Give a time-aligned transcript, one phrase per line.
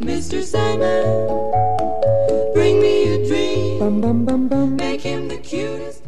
[0.00, 0.42] Mr.
[0.42, 1.26] Sandman,
[2.54, 4.76] bring me a dream.
[4.76, 6.02] Make him the cutest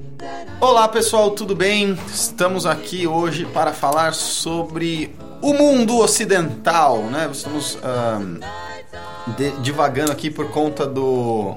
[0.60, 1.96] Olá pessoal, tudo bem?
[2.12, 7.28] Estamos aqui hoje para falar sobre o mundo ocidental, né?
[7.32, 8.40] Estamos ahn,
[9.38, 11.56] de- divagando aqui por conta do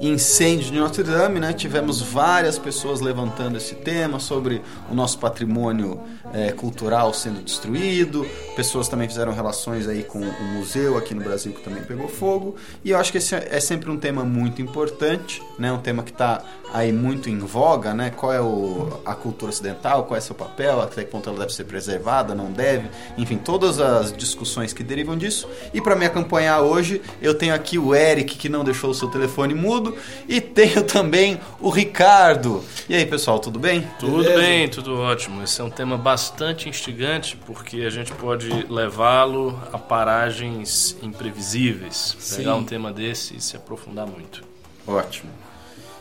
[0.00, 1.52] incêndio de Notre Dame, né?
[1.52, 6.00] Tivemos várias pessoas levantando esse tema sobre o nosso patrimônio
[6.32, 8.26] eh, cultural sendo destruído.
[8.56, 12.56] Pessoas também fizeram relações aí com o museu aqui no Brasil que também pegou fogo.
[12.82, 15.70] E eu acho que esse é sempre um tema muito importante, né?
[15.70, 16.42] Um tema que está
[16.72, 18.10] aí muito em voga, né?
[18.10, 21.52] Qual é o, a cultura ocidental, qual é seu papel, até que ponto ela deve
[21.52, 25.48] ser preservada, não deve, enfim, todas as discussões que derivam disso.
[25.74, 29.08] E para me acompanhar hoje, eu tenho aqui o Eric, que não deixou o seu
[29.08, 29.89] telefone mudo,
[30.28, 32.64] e tenho também o Ricardo.
[32.88, 33.86] E aí, pessoal, tudo bem?
[33.98, 34.40] Tudo Beleza?
[34.40, 35.42] bem, tudo ótimo.
[35.42, 42.16] Esse é um tema bastante instigante porque a gente pode levá-lo a paragens imprevisíveis.
[42.36, 42.60] Pegar Sim.
[42.60, 44.42] um tema desse e se aprofundar muito.
[44.86, 45.30] Ótimo.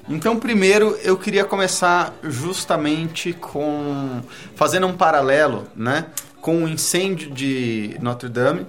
[0.09, 4.21] Então, primeiro, eu queria começar justamente com
[4.55, 6.07] fazendo um paralelo, né,
[6.41, 8.65] com o incêndio de Notre Dame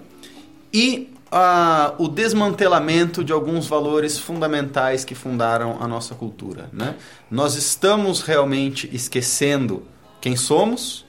[0.73, 6.97] e ah, o desmantelamento de alguns valores fundamentais que fundaram a nossa cultura, né?
[7.31, 9.85] Nós estamos realmente esquecendo
[10.21, 11.05] quem somos,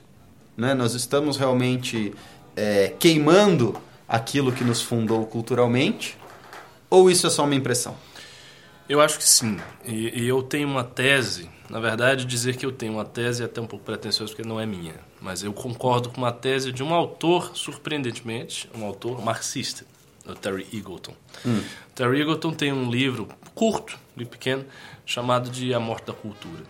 [0.56, 0.74] né?
[0.74, 2.14] Nós estamos realmente
[2.56, 3.76] eh, queimando
[4.08, 6.18] aquilo que nos fundou culturalmente,
[6.90, 7.96] ou isso é só uma impressão?
[8.88, 9.58] Eu acho que sim.
[9.86, 11.50] E, e eu tenho uma tese.
[11.70, 14.60] Na verdade, dizer que eu tenho uma tese é até um pouco pretensioso porque não
[14.60, 14.96] é minha.
[15.22, 19.86] Mas eu concordo com uma tese de um autor, surpreendentemente, um autor marxista,
[20.26, 21.14] o Terry Eagleton.
[21.96, 24.66] Terry Eagleton tem um livro curto e pequeno
[25.06, 26.64] chamado de A Morte da Cultura.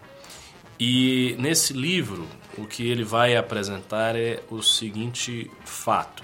[0.79, 2.27] E nesse livro,
[2.57, 6.23] o que ele vai apresentar é o seguinte fato.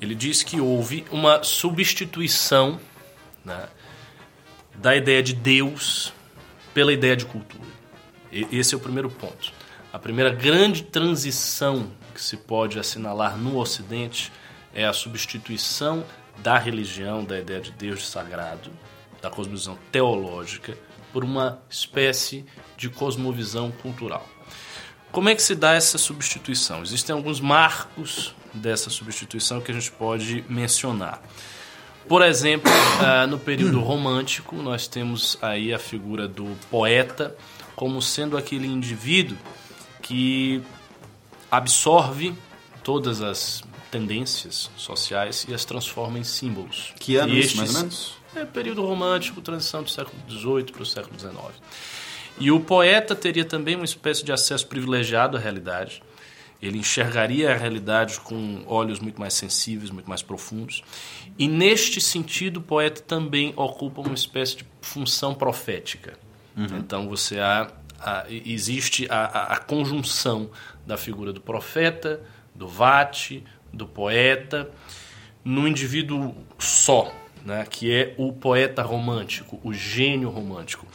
[0.00, 2.78] Ele diz que houve uma substituição
[3.44, 3.68] né,
[4.74, 6.12] da ideia de Deus
[6.74, 7.68] pela ideia de cultura.
[8.32, 9.52] E- Esse é o primeiro ponto.
[9.92, 14.30] A primeira grande transição que se pode assinalar no Ocidente
[14.74, 16.04] é a substituição
[16.42, 18.70] da religião, da ideia de Deus de sagrado,
[19.20, 20.76] da cosmovisão teológica,
[21.12, 22.44] por uma espécie
[22.76, 24.26] de cosmovisão cultural.
[25.12, 26.82] Como é que se dá essa substituição?
[26.82, 31.20] Existem alguns marcos dessa substituição que a gente pode mencionar.
[32.08, 32.70] Por exemplo,
[33.04, 37.36] ah, no período romântico, nós temos aí a figura do poeta
[37.74, 39.36] como sendo aquele indivíduo
[40.02, 40.62] que
[41.50, 42.34] absorve
[42.82, 46.92] todas as tendências sociais e as transforma em símbolos.
[46.98, 48.14] Que ano E isso, mais ou menos?
[48.34, 51.34] É período romântico, transição do século XVIII para o século XIX.
[52.38, 56.02] E o poeta teria também uma espécie de acesso privilegiado à realidade.
[56.62, 60.82] Ele enxergaria a realidade com olhos muito mais sensíveis, muito mais profundos.
[61.38, 66.18] E neste sentido, o poeta também ocupa uma espécie de função profética.
[66.56, 70.50] Então você há, há- existe a, a- a conjunção
[70.86, 72.20] da figura do profeta,
[72.54, 73.42] do vate,
[73.72, 74.70] do poeta,
[75.44, 77.12] no indivíduo só,
[77.44, 80.86] né, que é o poeta romântico, o gênio romântico.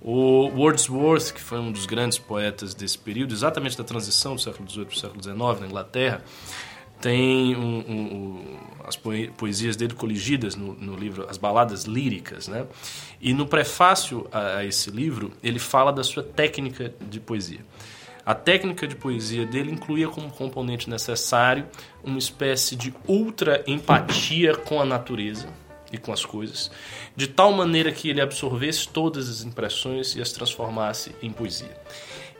[0.00, 4.68] O Wordsworth, que foi um dos grandes poetas desse período, exatamente da transição do século
[4.68, 6.24] XVIII para o século XIX na Inglaterra,
[7.00, 12.64] tem um- um- as poe- poesias dele coligidas no, no livro As Baladas Líricas, né?
[13.20, 17.60] E no prefácio a, a esse livro ele fala da sua técnica de poesia.
[18.24, 21.66] A técnica de poesia dele incluía como componente necessário
[22.04, 25.48] uma espécie de ultra empatia com a natureza
[25.92, 26.70] e com as coisas,
[27.14, 31.76] de tal maneira que ele absorvesse todas as impressões e as transformasse em poesia.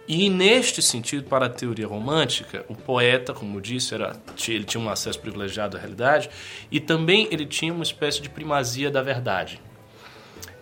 [0.06, 4.16] E neste sentido, para a teoria romântica, o poeta, como eu disse, era,
[4.48, 6.28] ele tinha um acesso privilegiado à realidade
[6.70, 9.60] e também ele tinha uma espécie de primazia da verdade.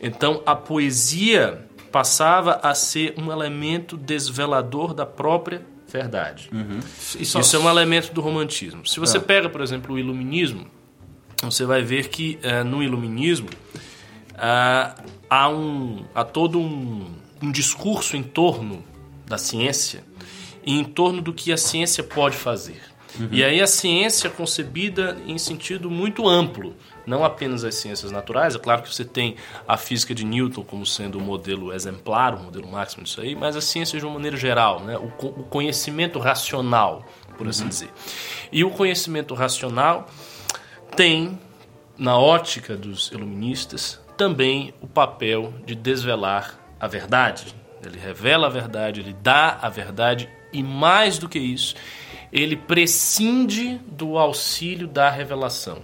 [0.01, 6.49] Então, a poesia passava a ser um elemento desvelador da própria verdade.
[7.25, 8.87] Só- Isso é um elemento do romantismo.
[8.87, 9.21] Se você É.
[9.21, 10.67] pega, por exemplo, o iluminismo,
[11.43, 13.49] você vai ver que eh, no iluminismo
[14.39, 14.95] ah,
[15.29, 17.07] há, um, há todo um,
[17.43, 18.85] um discurso em torno
[19.27, 20.05] da ciência
[20.65, 22.81] e em torno do que a ciência pode fazer.
[23.33, 26.77] E aí a ciência é concebida em sentido muito amplo,
[27.11, 29.35] não apenas as ciências naturais, é claro que você tem
[29.67, 33.57] a física de Newton como sendo o modelo exemplar, o modelo máximo disso aí, mas
[33.57, 34.97] a ciência de uma maneira geral, né?
[34.97, 37.05] o, o conhecimento racional,
[37.37, 37.91] por assim dizer.
[38.53, 40.07] E o conhecimento racional
[40.95, 41.39] tem,
[41.99, 47.55] na ótica dos iluministas, também o papel de desvelar a verdade,
[47.85, 51.75] ele revela a verdade, ele dá a verdade e mais do que isso,
[52.33, 55.83] ele prescinde do auxílio da revelação.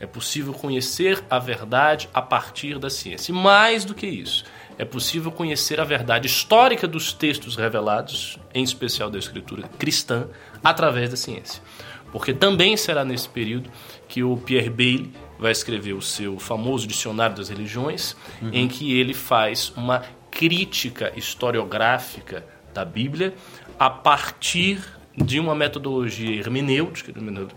[0.00, 3.30] É possível conhecer a verdade a partir da ciência.
[3.30, 4.44] E mais do que isso,
[4.78, 10.26] é possível conhecer a verdade histórica dos textos revelados, em especial da escritura cristã,
[10.64, 11.62] através da ciência.
[12.10, 13.70] Porque também será nesse período
[14.08, 18.50] que o Pierre Bailey vai escrever o seu famoso Dicionário das Religiões, uhum.
[18.52, 23.34] em que ele faz uma crítica historiográfica da Bíblia
[23.78, 24.80] a partir
[25.24, 27.12] de uma metodologia hermenêutica,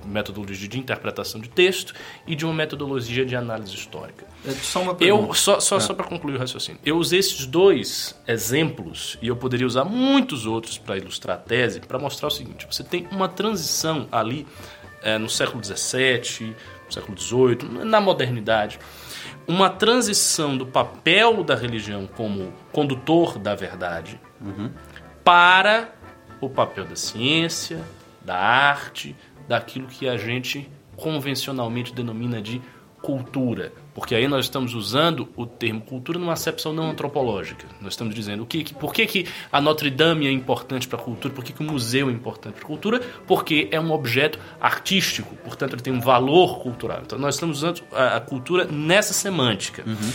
[0.06, 1.94] metodologia de interpretação de texto
[2.28, 4.26] e de uma metodologia de análise histórica.
[4.46, 5.30] É só uma pergunta.
[5.30, 5.80] Eu, só só, é.
[5.80, 6.80] só para concluir o raciocínio.
[6.86, 11.80] Eu usei esses dois exemplos e eu poderia usar muitos outros para ilustrar a tese,
[11.80, 14.46] para mostrar o seguinte: você tem uma transição ali
[15.02, 16.56] é, no século XVII,
[16.86, 18.80] no século XVIII, na modernidade,
[19.48, 24.72] uma transição do papel da religião como condutor da verdade uhum.
[25.24, 25.94] para
[26.46, 27.84] o papel da ciência,
[28.24, 29.16] da arte,
[29.48, 32.62] daquilo que a gente convencionalmente denomina de
[33.02, 33.74] cultura.
[33.94, 37.68] Porque aí nós estamos usando o termo cultura numa acepção não antropológica.
[37.82, 41.02] Nós estamos dizendo o que, por que, que a Notre Dame é importante para a
[41.02, 44.40] cultura, por que, que o museu é importante para a cultura, porque é um objeto
[44.60, 47.02] artístico, portanto ele tem um valor cultural.
[47.06, 49.84] Então nós estamos usando a, a cultura nessa semântica.
[49.86, 50.12] Uhum.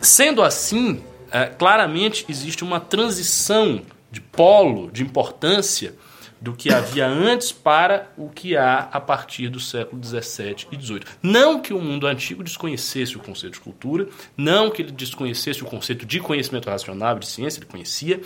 [0.00, 1.02] Sendo assim,
[1.32, 3.82] é, claramente existe uma transição
[4.14, 5.94] de polo, de importância
[6.40, 11.00] do que havia antes para o que há a partir do século XVII e XVIII.
[11.22, 14.06] Não que o mundo antigo desconhecesse o conceito de cultura,
[14.36, 18.20] não que ele desconhecesse o conceito de conhecimento racional, de ciência, ele conhecia,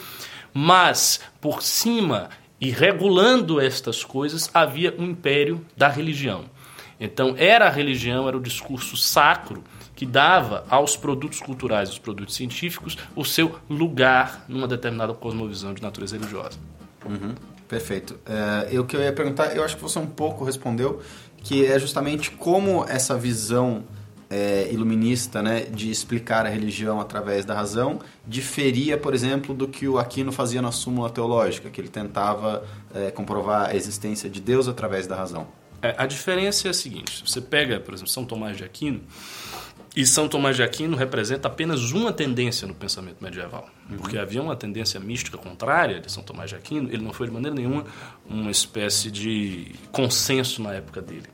[0.52, 2.28] mas por cima
[2.60, 6.44] e regulando estas coisas havia um império da religião.
[7.00, 9.62] Então era a religião, era o discurso sacro
[9.98, 15.82] que dava aos produtos culturais, aos produtos científicos, o seu lugar numa determinada cosmovisão de
[15.82, 16.56] natureza religiosa.
[17.04, 17.34] Uhum,
[17.66, 18.16] perfeito.
[18.24, 21.02] É, eu que eu ia perguntar, eu acho que você um pouco respondeu,
[21.38, 23.82] que é justamente como essa visão
[24.30, 29.88] é, iluminista, né, de explicar a religião através da razão, diferia, por exemplo, do que
[29.88, 32.62] o Aquino fazia na Súmula Teológica, que ele tentava
[32.94, 35.48] é, comprovar a existência de Deus através da razão.
[35.80, 39.00] É, a diferença é a seguinte: você pega, por exemplo, São Tomás de Aquino,
[39.96, 43.68] e São Tomás de Aquino representa apenas uma tendência no pensamento medieval.
[43.90, 43.96] Uhum.
[43.96, 47.32] Porque havia uma tendência mística contrária de São Tomás de Aquino, ele não foi de
[47.32, 47.84] maneira nenhuma
[48.28, 51.26] uma espécie de consenso na época dele.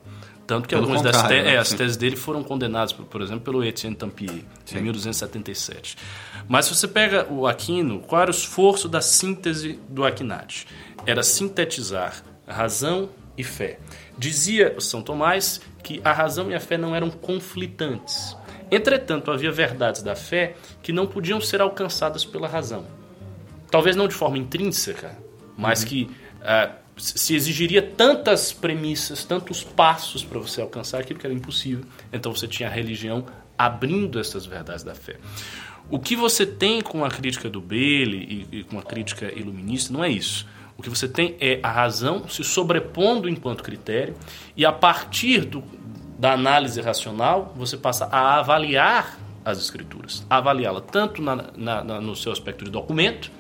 [0.47, 1.55] Tanto que Pelo algumas das te né?
[1.55, 4.79] é, as teses dele foram condenadas, por, por exemplo, pelo Etienne Tampier, Sim.
[4.79, 5.97] em 1277.
[6.47, 10.67] Mas se você pega o Aquino, qual era o esforço da síntese do Aquinate?
[11.06, 13.79] Era sintetizar razão e fé.
[14.19, 18.37] Dizia São Tomás que a razão e a fé não eram conflitantes.
[18.75, 22.87] Entretanto, havia verdades da fé que não podiam ser alcançadas pela razão.
[23.71, 25.17] Talvez não de forma intrínseca,
[25.56, 25.88] mas uhum.
[25.88, 26.11] que
[26.41, 31.85] uh, se exigiria tantas premissas, tantos passos para você alcançar aquilo que era impossível.
[32.12, 33.26] Então você tinha a religião
[33.56, 35.17] abrindo essas verdades da fé.
[35.91, 39.93] O que você tem com a crítica do Bailey e, e com a crítica iluminista
[39.93, 40.47] não é isso.
[40.77, 44.15] O que você tem é a razão se sobrepondo enquanto critério
[44.56, 45.62] e a partir do,
[46.19, 52.16] da análise racional, você passa a avaliar as escrituras, avaliá-la tanto na, na, na, no
[52.16, 53.31] seu aspecto de documento,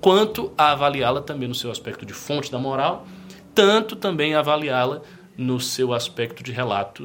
[0.00, 3.06] quanto a avaliá-la também no seu aspecto de fonte da moral,
[3.54, 5.02] tanto também avaliá-la
[5.36, 7.02] no seu aspecto de relato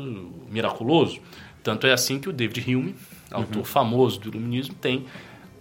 [0.50, 1.20] miraculoso.
[1.62, 2.96] Tanto é assim que o David Hume,
[3.32, 3.66] autor uhum.
[3.66, 5.06] famoso do iluminismo, tem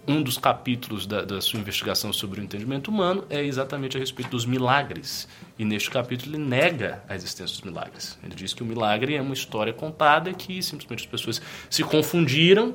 [0.07, 4.31] um dos capítulos da, da, sua investigação sobre o entendimento humano é exatamente a respeito
[4.31, 5.27] dos milagres.
[5.59, 8.17] E neste capítulo ele nega a existência dos milagres.
[8.23, 12.73] Ele diz que o milagre é uma história contada que simplesmente as pessoas se confundiram,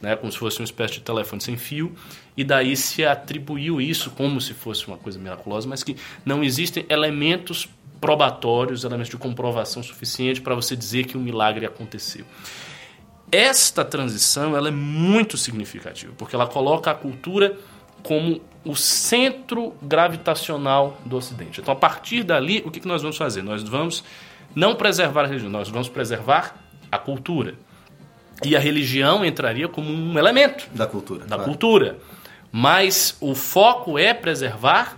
[0.00, 1.94] né, como se fosse uma espécie de telefone sem fio,
[2.34, 6.86] e daí se atribuiu isso como se fosse uma coisa miraculosa, mas que não existem
[6.88, 7.68] elementos
[8.00, 12.24] probatórios, elementos de comprovação suficiente para você dizer que o milagre aconteceu.
[13.32, 17.56] Esta transição ela é muito significativa, porque ela coloca a cultura
[18.02, 21.60] como o centro gravitacional do Ocidente.
[21.60, 23.42] Então, a partir dali, o que nós vamos fazer?
[23.42, 24.04] Nós vamos
[24.54, 26.56] não preservar a religião, nós vamos preservar
[26.90, 27.54] a cultura.
[28.44, 31.20] E a religião entraria como um elemento da cultura.
[31.20, 31.44] Da claro.
[31.44, 31.98] cultura.
[32.50, 34.96] Mas o foco é preservar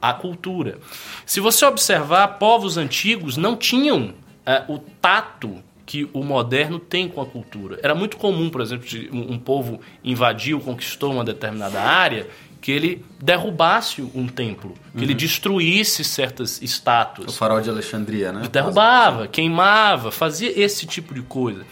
[0.00, 0.78] a cultura.
[1.26, 4.14] Se você observar, povos antigos não tinham
[4.46, 7.78] uh, o tato que o moderno tem com a cultura.
[7.82, 12.26] Era muito comum, por exemplo, de um, povo invadiu, conquistou uma determinada área,
[12.60, 15.02] que ele derrubasse um templo, que uhum.
[15.02, 17.34] ele destruísse certas estátuas.
[17.34, 18.48] O farol de Alexandria, né?
[18.50, 21.66] Derrubava, queimava, fazia esse tipo de coisa.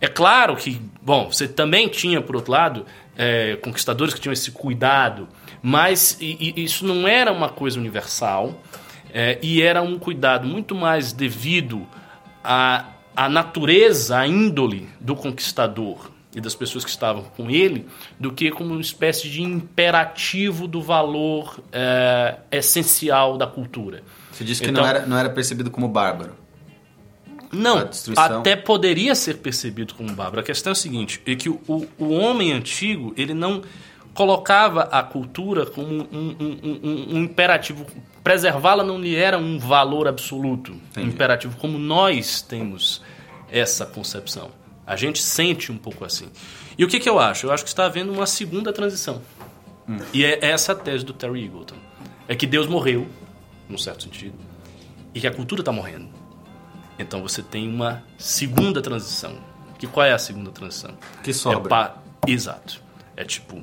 [0.00, 2.84] É claro que, bom, você também tinha, por outro lado,
[3.16, 5.28] é, conquistadores que tinham esse cuidado,
[5.62, 8.60] Mas e, e isso não era uma coisa universal
[9.14, 11.86] é, e era um cuidado muito mais devido
[12.42, 17.86] à, à natureza, à índole do conquistador e das pessoas que estavam com ele,
[18.18, 24.02] do que como uma espécie de imperativo do valor é, essencial da cultura.
[24.32, 26.32] Você disse que Então- não, era, não era percebido como bárbaro.
[27.52, 30.40] A Não, até poderia ser percebido como bárbaro.
[30.40, 31.60] A questão é a seguinte, é que o,
[31.98, 33.62] o homem antigo, ele não
[34.14, 36.80] colocava a cultura como um, um- um-
[37.16, 37.84] um- imperativo.
[38.22, 41.08] Preservá-la não lhe era um valor absoluto, um Entendi.
[41.08, 43.02] imperativo, como nós temos
[43.50, 44.50] essa concepção.
[44.86, 46.26] A gente sente um pouco assim.
[46.78, 47.46] E o que, que eu acho?
[47.46, 49.20] Eu acho que está havendo uma segunda transição.
[50.12, 51.76] E é essa a tese do Terry Eagleton.
[52.26, 53.06] É que Deus morreu,
[53.68, 54.34] num certo sentido,
[55.14, 56.08] e que a cultura está morrendo.
[56.98, 59.36] Então você tem uma segunda transição.
[59.78, 60.92] Que qual é a segunda transição?
[61.22, 61.58] Que É sobra.
[61.58, 62.80] o pa- Exato.
[63.16, 63.62] É tipo,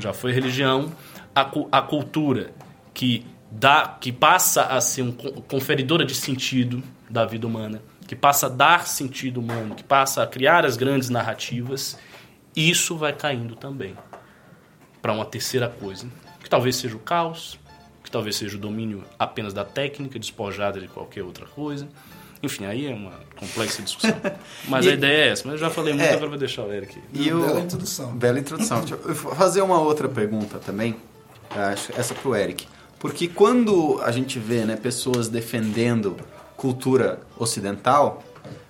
[0.00, 0.92] já foi religião,
[1.34, 2.52] a, a cultura
[2.92, 8.16] que dá, que passa a ser um con- conferidora de sentido da vida humana, que
[8.16, 11.98] passa a dar sentido humano, que passa a criar as grandes narrativas,
[12.54, 13.96] isso vai caindo também
[15.00, 16.06] para uma terceira coisa,
[16.42, 17.58] que talvez seja o caos,
[18.02, 21.88] que talvez seja o domínio apenas da técnica, despojada de qualquer outra coisa.
[22.42, 24.14] Enfim, aí é uma complexa discussão.
[24.68, 25.42] Mas E- a ideia é essa.
[25.44, 26.14] Mas eu já falei muito, É.
[26.14, 26.98] agora vou deixar o Eric.
[27.12, 28.12] E Uma o- bela introdução.
[28.16, 28.80] Bela introdução.
[28.80, 30.96] Deixa eu fazer uma outra pergunta também.
[31.50, 32.66] Acho essa pro Eric.
[32.98, 36.16] Porque quando a gente vê né, pessoas defendendo
[36.56, 38.22] cultura ocidental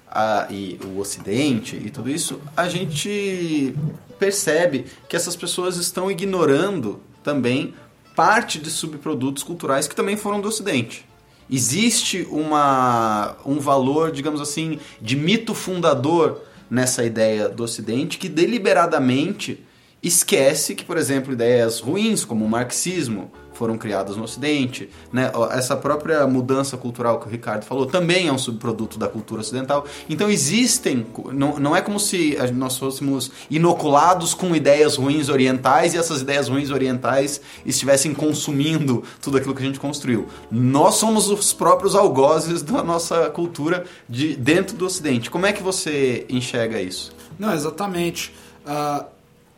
[0.08, 3.74] a- e o ocidente e tudo isso, a gente
[4.18, 7.74] percebe que essas pessoas estão ignorando também
[8.16, 11.04] parte de subprodutos culturais que também foram do ocidente.
[11.50, 19.58] Existe uma, um valor, digamos assim, de mito fundador nessa ideia do Ocidente que deliberadamente
[20.02, 25.30] esquece que, por exemplo, ideias ruins como o marxismo foram criadas no Ocidente, né?
[25.50, 29.84] Essa própria mudança cultural que o Ricardo falou também é um subproduto da cultura ocidental.
[30.08, 35.98] Então existem, não, não é como se nós fôssemos inoculados com ideias ruins orientais e
[35.98, 40.26] essas ideias ruins orientais estivessem consumindo tudo aquilo que a gente construiu.
[40.50, 45.30] Nós somos os próprios algozes da nossa cultura de dentro do Ocidente.
[45.30, 47.12] Como é que você enxerga isso?
[47.38, 48.32] Não, exatamente.
[48.64, 49.04] Ah,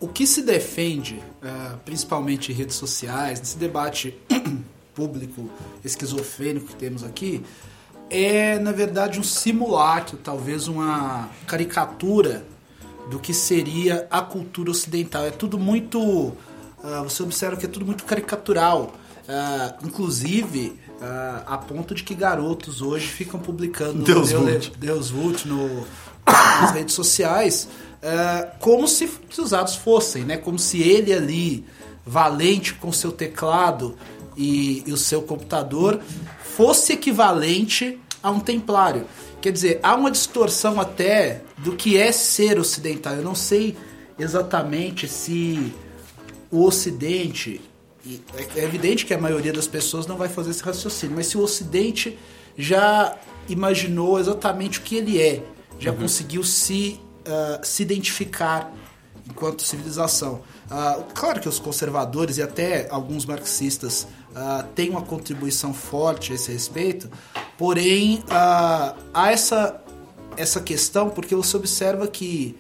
[0.03, 4.19] o que se defende, ah, principalmente em redes sociais, nesse debate
[4.93, 5.49] público
[5.85, 7.41] esquizofrênico que temos aqui,
[8.11, 12.45] é, na verdade, um simulacro, talvez uma caricatura
[13.09, 15.25] do que seria a cultura ocidental.
[15.25, 16.33] É tudo muito.
[16.83, 18.95] ah, você observa que é tudo muito caricatural.
[19.29, 24.73] Ah, inclusive, ah, a ponto de que garotos hoje ficam publicando Deus Deus, Vult.
[24.77, 25.87] Deus Vult no,
[26.27, 27.69] nas redes sociais
[28.03, 30.37] ah, como se os atos fossem, né?
[30.37, 31.65] Como se ele ali,
[32.05, 33.97] valente com seu teclado
[34.37, 36.01] e, e o seu computador,
[36.57, 39.07] fosse equivalente a um templário.
[39.41, 43.15] Quer dizer, há uma distorção até do que é ser ocidental.
[43.15, 43.77] Eu não sei
[44.19, 45.73] exatamente se
[46.51, 47.61] o Ocidente.
[48.05, 48.21] e
[48.55, 51.41] É evidente que a maioria das pessoas não vai fazer esse raciocínio, mas se o
[51.41, 52.19] Ocidente
[52.57, 53.17] já
[53.49, 55.43] imaginou exatamente o que ele é,
[55.79, 58.73] já conseguiu se, ah, se identificar
[59.29, 60.41] enquanto civilização.
[60.71, 66.35] Ah, claro que os conservadores e até alguns marxistas ah, têm uma contribuição forte a
[66.35, 67.11] esse respeito,
[67.57, 69.81] porém há essa,
[70.37, 72.59] essa questão porque você observa que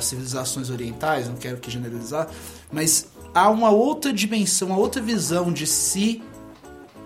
[0.00, 2.26] civilizações orientais, não quero que generalizar,
[2.72, 6.22] mas há uma outra dimensão, uma outra visão de si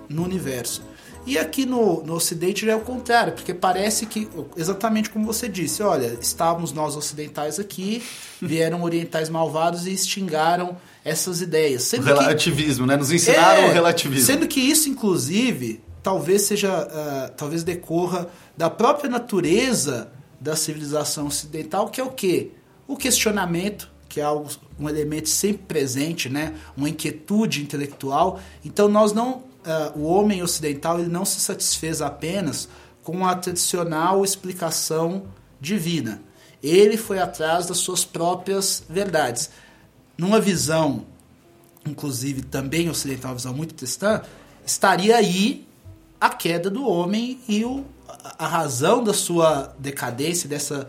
[0.08, 0.80] no universo.
[1.26, 5.48] E aqui no, no Ocidente já é o contrário, porque parece que, exatamente como você
[5.48, 8.02] disse, olha, estávamos nós ocidentais aqui,
[8.40, 11.82] vieram orientais malvados e extingaram essas ideias.
[11.82, 12.96] O Sendo que, relativismo, né?
[12.96, 14.26] Nos ensinaram é, o relativismo.
[14.26, 20.10] Sendo que isso, inclusive, talvez seja, ah, talvez decorra da própria natureza
[20.40, 22.50] da civilização ocidental, que é o quê?
[22.88, 24.48] O questionamento, que é algo,
[24.78, 26.52] um elemento sempre presente, né?
[26.76, 28.40] Uma inquietude intelectual.
[28.64, 32.68] Então nós não, ah, o homem ocidental, ele não se satisfez apenas
[33.02, 35.24] com a tradicional explicação
[35.60, 36.22] divina.
[36.62, 39.50] Ele foi atrás das suas próprias verdades.
[40.16, 41.04] Numa visão
[41.86, 44.22] inclusive também ocidental, uma visão muito cristã,
[44.64, 45.66] estaria aí
[46.20, 47.84] a queda do homem e o,
[48.38, 50.88] a razão da sua decadência, dessa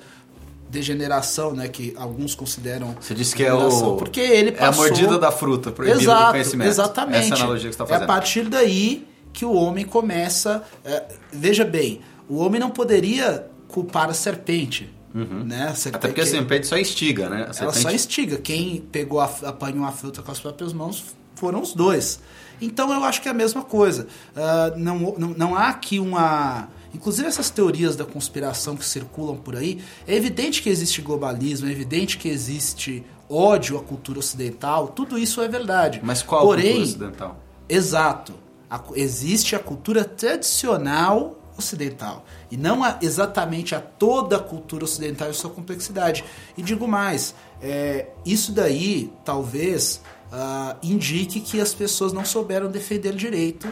[0.73, 4.83] degeneração, né, que alguns consideram Você disse que é o porque ele é a passou
[4.85, 6.67] mordida da fruta proibida do Exato, conhecimento.
[6.69, 7.17] Exatamente.
[7.19, 8.03] Essa é a analogia que você está É fazendo.
[8.03, 10.63] a partir daí que o homem começa.
[10.83, 14.89] é, veja bem, o homem não poderia culpar a serpente.
[15.13, 15.67] Né?
[15.69, 15.95] A serpente- Uhum.
[15.95, 17.37] Até porque a serpente só instiga, né?
[17.37, 18.37] A ela serpente- só instiga.
[18.37, 21.03] Quem pegou a, apanhou a fruta com as próprias mãos
[21.35, 22.19] foram os dois.
[22.59, 24.07] Então eu acho que é a mesma coisa.
[24.35, 26.67] Uh, não, não, não há aqui uma.
[26.93, 31.71] Inclusive essas teorias da conspiração que circulam por aí, é evidente que existe globalismo, é
[31.71, 35.99] evidente que existe ódio à cultura ocidental, tudo isso é verdade.
[36.03, 37.39] Mas qual Porém, cultura ocidental?
[37.67, 38.33] Exato.
[38.69, 45.29] A- existe a cultura tradicional ocidental e não a- exatamente a toda a cultura ocidental
[45.29, 46.23] e sua complexidade.
[46.57, 53.13] E digo mais, é, isso daí talvez ah, indique que as pessoas não souberam defender
[53.15, 53.67] direito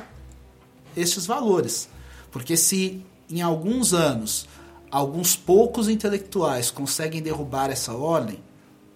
[0.96, 1.90] estes valores.
[2.32, 4.48] Porque se em alguns anos
[4.90, 8.40] alguns poucos intelectuais conseguem derrubar essa ordem,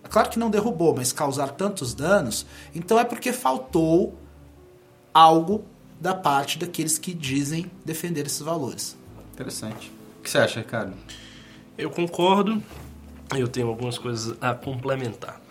[0.04, 4.14] é claro que não derrubou, mas causar tantos danos, então é porque faltou
[5.14, 5.64] algo
[6.00, 8.98] da parte daqueles que dizem defender esses valores.
[9.34, 9.92] Interessante.
[10.20, 10.94] O que você acha, Ricardo?
[11.78, 12.62] Eu concordo,
[13.36, 15.42] eu tenho algumas coisas a complementar.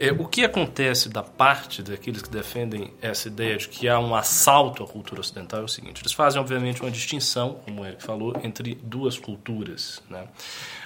[0.00, 4.14] É, o que acontece da parte daqueles que defendem essa ideia de que há um
[4.14, 8.00] assalto à cultura ocidental é o seguinte: eles fazem, obviamente, uma distinção, como o Eric
[8.04, 10.00] falou, entre duas culturas.
[10.08, 10.28] Né?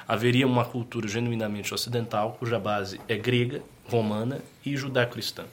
[0.09, 5.45] Haveria uma cultura genuinamente ocidental, cuja base é grega, romana e judaico-cristã.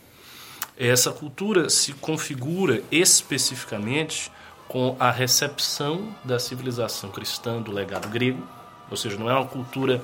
[0.78, 4.32] Essa cultura se configura especificamente
[4.70, 8.42] com a recepção da civilização cristã do legado grego,
[8.89, 10.01] ou seja, não é uma cultura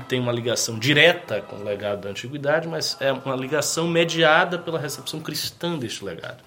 [0.00, 4.58] que tem uma ligação direta com o legado da antiguidade, mas é uma ligação mediada
[4.58, 6.42] pela recepção cristã deste legado.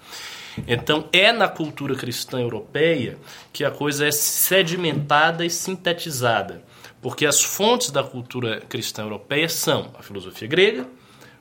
[0.66, 3.16] Então, é na cultura cristã europeia
[3.52, 6.62] que a coisa é sedimentada e sintetizada,
[7.00, 10.86] porque as fontes da cultura cristã europeia são a filosofia grega,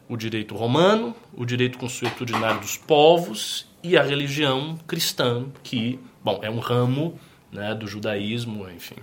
[0.07, 6.49] o direito romano, o direito consuetudinário dos povos e a religião cristã, que, bom, é
[6.49, 7.19] um ramo
[7.51, 8.95] né, do judaísmo, enfim,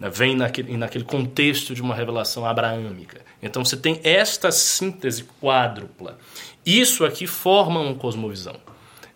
[0.00, 3.20] né, vem naquele, naquele contexto de uma revelação abraâmica.
[3.40, 6.18] Então você tem esta síntese quádrupla.
[6.66, 8.56] Isso aqui forma uma cosmovisão.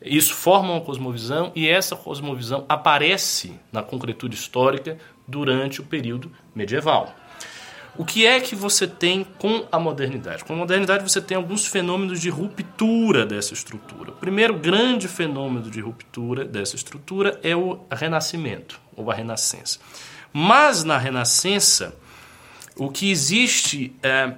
[0.01, 7.15] Isso forma uma cosmovisão e essa cosmovisão aparece na concretude histórica durante o período medieval.
[7.97, 10.45] O que é que você tem com a modernidade?
[10.45, 14.13] Com a modernidade você tem alguns fenômenos de ruptura dessa estrutura.
[14.13, 19.79] O primeiro grande fenômeno de ruptura dessa estrutura é o renascimento, ou a renascença.
[20.33, 21.95] Mas na renascença,
[22.77, 24.33] o que existe é,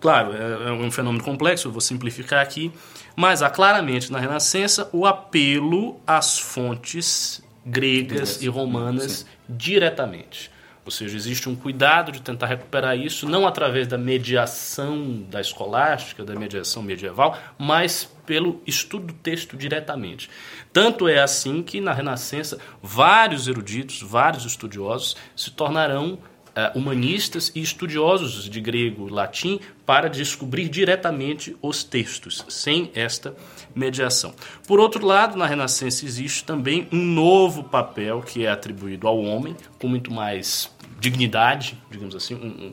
[0.00, 2.72] claro, é um fenômeno complexo, eu vou simplificar aqui,
[3.14, 8.42] mas há claramente na renascença o apelo às fontes gregas Gregas.
[8.42, 10.50] e romanas diretamente.
[10.88, 16.24] Ou seja, existe um cuidado de tentar recuperar isso, não através da mediação da escolástica,
[16.24, 20.30] da mediação medieval, mas pelo estudo do texto diretamente.
[20.72, 26.18] Tanto é assim que na Renascença vários eruditos, vários estudiosos se tornarão
[26.58, 33.36] eh, humanistas e estudiosos de grego e latim para descobrir diretamente os textos, sem esta
[33.72, 34.34] mediação.
[34.66, 39.56] Por outro lado, na Renascença existe também um novo papel que é atribuído ao homem,
[39.78, 40.68] com muito mais
[40.98, 42.72] dignidade, digamos assim, um-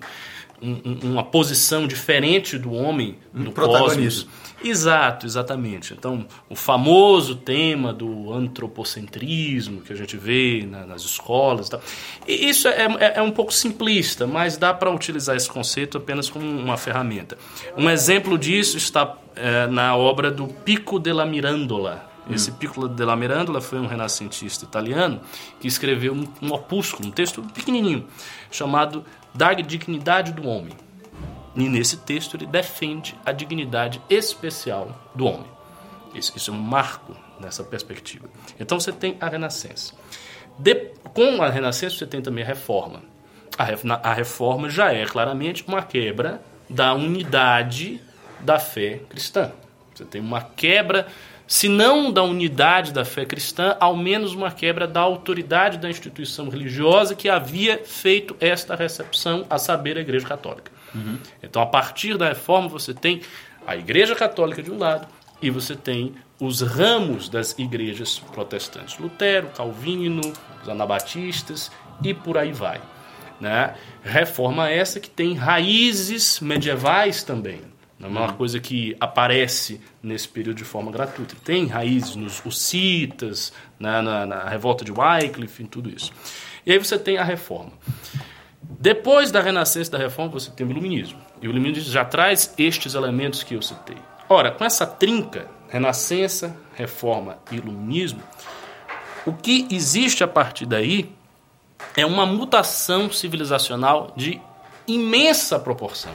[0.61, 3.51] um- um- uma posição diferente do homem no
[4.21, 4.27] cosmos.
[4.63, 5.93] Exato, exatamente.
[5.93, 11.81] Então, o famoso tema do antropocentrismo que a gente vê na- nas escolas tal.
[12.27, 16.29] E isso é, é- é um pouco simplista, mas dá para utilizar esse conceito apenas
[16.29, 17.37] como uma ferramenta.
[17.77, 22.09] Um exemplo disso está é, na obra do Pico della Mirandola.
[22.29, 25.21] Esse Pico della Mirandola foi um renascentista italiano
[25.59, 28.07] que escreveu um, um opúsculo, um texto pequenininho,
[28.49, 30.73] chamado Da Dignidade do Homem.
[31.55, 35.47] E nesse texto ele defende a dignidade especial do homem.
[36.13, 38.27] Isso, isso é um marco nessa perspectiva.
[38.59, 39.93] Então você tem a Renascença.
[40.57, 43.03] De- com a Renascença você tem também a Reforma.
[43.57, 48.01] A, a Reforma já é claramente uma quebra da unidade
[48.41, 49.51] da fé cristã.
[49.93, 51.07] Você tem uma quebra,
[51.47, 56.49] se não da unidade da fé cristã, ao menos uma quebra da autoridade da instituição
[56.49, 60.71] religiosa que havia feito esta recepção, a saber, a Igreja Católica.
[61.43, 63.21] Então, a partir da reforma, você tem
[63.67, 65.07] a Igreja Católica de um lado
[65.41, 71.71] e você tem os ramos das igrejas protestantes: Lutero, Calvino, os anabatistas
[72.03, 72.81] e por aí vai.
[73.39, 73.75] Né?
[74.03, 77.61] Reforma essa que tem raízes medievais também.
[77.97, 81.35] Não é uma coisa que aparece nesse período de forma gratuita.
[81.43, 86.11] Tem raízes nos hussitas, né, na, na revolta de Wycliffe, em tudo isso.
[86.65, 87.71] E aí você tem a reforma.
[88.61, 91.19] Depois da Renascença e da Reforma, você tem o Iluminismo.
[91.41, 93.97] E o Iluminismo já traz estes elementos que eu citei.
[94.27, 98.21] Ora, com essa trinca, Renascença, Reforma e Iluminismo,
[99.25, 101.11] o que existe a partir daí
[101.95, 104.41] é uma mutação civilizacional de
[104.87, 106.13] imensa proporção.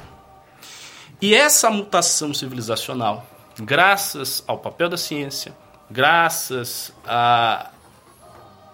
[1.21, 3.27] E essa mutação civilizacional,
[3.59, 5.53] graças ao papel da ciência,
[5.91, 7.71] graças à,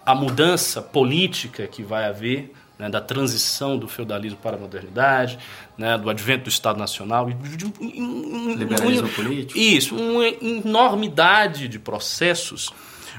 [0.04, 5.38] à mudança política que vai haver, né, da transição do feudalismo para a modernidade,
[5.78, 9.58] né, do advento do Estado Nacional, Liberalismo um- político.
[9.58, 12.70] Isso, uma enormidade de processos.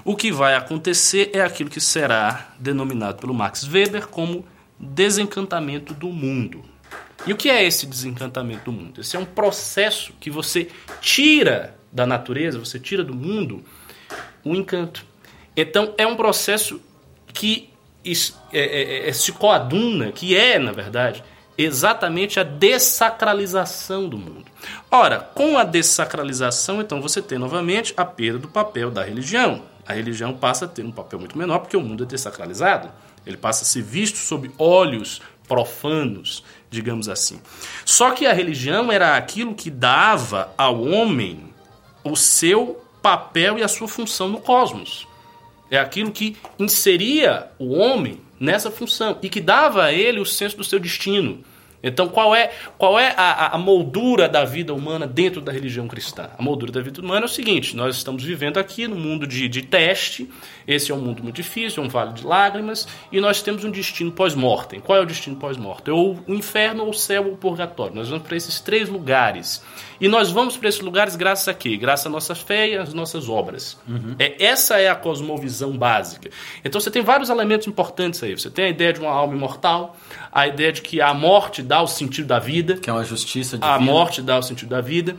[0.05, 4.45] O que vai acontecer é aquilo que será denominado pelo Max Weber como
[4.79, 6.63] desencantamento do mundo.
[7.25, 9.01] E o que é esse desencantamento do mundo?
[9.01, 10.69] Esse é um processo que você
[11.01, 13.63] tira da natureza, você tira do mundo
[14.43, 15.05] o encanto.
[15.55, 16.79] Então é um processo
[17.33, 17.69] que
[18.03, 18.59] is- é,
[19.05, 21.23] é, é, se coaduna, que é, na verdade,
[21.57, 24.45] exatamente a dessacralização do mundo.
[24.91, 29.63] Ora, com a dessacralização, então você tem novamente a perda do papel da religião.
[29.85, 32.89] A religião passa a ter um papel muito menor porque o mundo é dessacralizado.
[33.25, 37.41] Ele passa a ser visto sob olhos profanos, digamos assim.
[37.85, 41.53] Só que a religião era aquilo que dava ao homem
[42.03, 45.07] o seu papel e a sua função no cosmos.
[45.69, 50.57] É aquilo que inseria o homem nessa função e que dava a ele o senso
[50.57, 51.43] do seu destino.
[51.83, 56.29] Então, qual é, qual é a, a- moldura da vida humana dentro da religião cristã?
[56.37, 59.47] A moldura da vida humana é o seguinte: nós estamos vivendo aqui no mundo de,
[59.47, 60.29] de teste,
[60.67, 63.69] esse é um mundo muito difícil, é um vale de lágrimas, e nós temos um
[63.71, 64.79] destino pós-mortem.
[64.79, 65.93] Qual é o destino pós-mortem?
[65.93, 67.95] Ou o inferno, ou o céu, ou o purgatório.
[67.95, 69.63] Nós vamos para esses três lugares.
[69.99, 71.75] E nós vamos para esses lugares graças a quê?
[71.77, 73.77] Graças à nossa fé e às nossas obras.
[74.19, 76.29] É, essa é a cosmovisão básica.
[76.63, 78.37] Então você tem vários elementos importantes aí.
[78.37, 79.95] Você tem a ideia de uma alma imortal,
[80.31, 83.57] a ideia de que a morte dá o sentido da vida, Que é uma justiça
[83.57, 83.75] divina.
[83.75, 85.15] a morte dá o sentido da vida.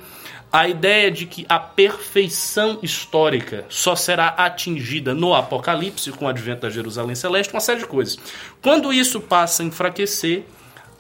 [0.51, 6.63] A ideia de que a perfeição histórica só será atingida no Apocalipse com o advento
[6.63, 8.19] da Jerusalém Celeste, uma série de coisas.
[8.63, 10.45] Quando isso passa a enfraquecer,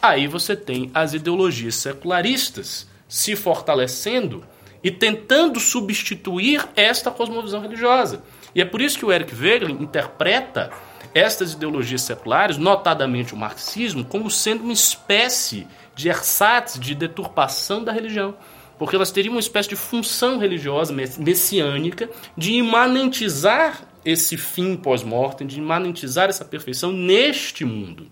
[0.02, 4.44] aí você tem as ideologias secularistas se fortalecendo
[4.84, 8.22] e tentando substituir esta cosmovisão religiosa.
[8.54, 10.70] E é por isso que o Eric Wegelin interpreta
[11.14, 17.92] estas ideologias seculares, notadamente o marxismo, como sendo uma espécie de ersatz, de deturpação da
[17.92, 18.34] religião.
[18.78, 25.46] Porque elas teriam uma espécie de função religiosa mess- messiânica de imanentizar esse fim pós-mortem,
[25.46, 28.06] de imanentizar essa perfeição neste mundo.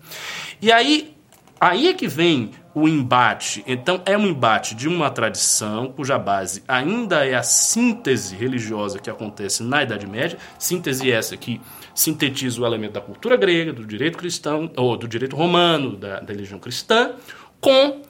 [0.61, 1.15] E aí,
[1.59, 3.63] aí é que vem o embate.
[3.65, 9.09] Então, é um embate de uma tradição cuja base ainda é a síntese religiosa que
[9.09, 11.59] acontece na Idade Média, síntese essa que
[11.97, 16.31] sintetiza o elemento da cultura grega, do direito cristão, ou do direito romano, da, da
[16.31, 17.15] religião cristã,
[17.59, 18.03] com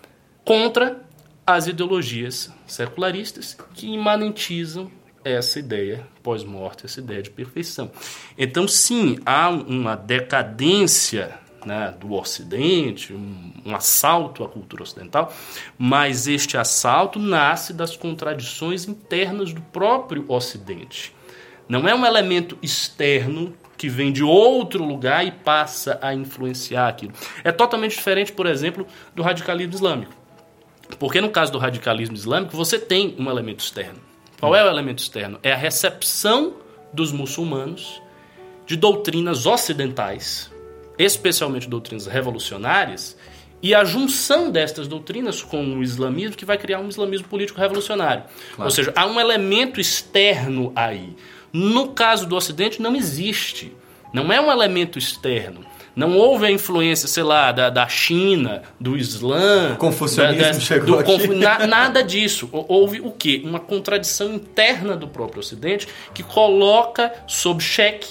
[0.44, 1.02] contra
[1.46, 4.92] as ideologias secularistas que imanentizam
[5.24, 7.90] essa ideia pós-morte, essa ideia de perfeição.
[8.38, 11.34] Então, sim, há uma decadência
[11.66, 15.34] né, do Ocidente, um, um assalto à cultura ocidental,
[15.78, 21.16] mas este assalto nasce das contradições internas do próprio Ocidente.
[21.70, 27.14] Não é um elemento externo que vem de outro lugar e passa a influenciar aquilo.
[27.44, 30.14] É totalmente diferente, por exemplo, do radicalismo islâmico.
[31.00, 34.00] Porque no caso do radicalismo islâmico, você tem um elemento externo.
[34.40, 35.40] Qual é o elemento externo?
[35.44, 36.56] É a recepção
[36.94, 38.02] dos muçulmanos
[38.66, 40.52] de doutrinas ocidentais,
[40.98, 43.18] especialmente doutrinas revolucionárias,
[43.62, 48.24] e a junção destas doutrinas com o islamismo que vai criar um islamismo político revolucionário.
[48.58, 51.16] Ou seja, há um elemento externo aí.
[51.54, 53.76] No caso do Ocidente, não existe.
[54.14, 55.62] Não é um elemento externo.
[55.96, 59.74] Não houve a influência, sei lá, da, da China, do Islã.
[59.74, 61.28] O confucionismo da- da- chegou do aqui.
[61.36, 62.48] na- nada disso.
[62.52, 63.42] Hou- Houve o quê?
[63.44, 68.08] Uma contradição interna do próprio Ocidente que coloca sob cheque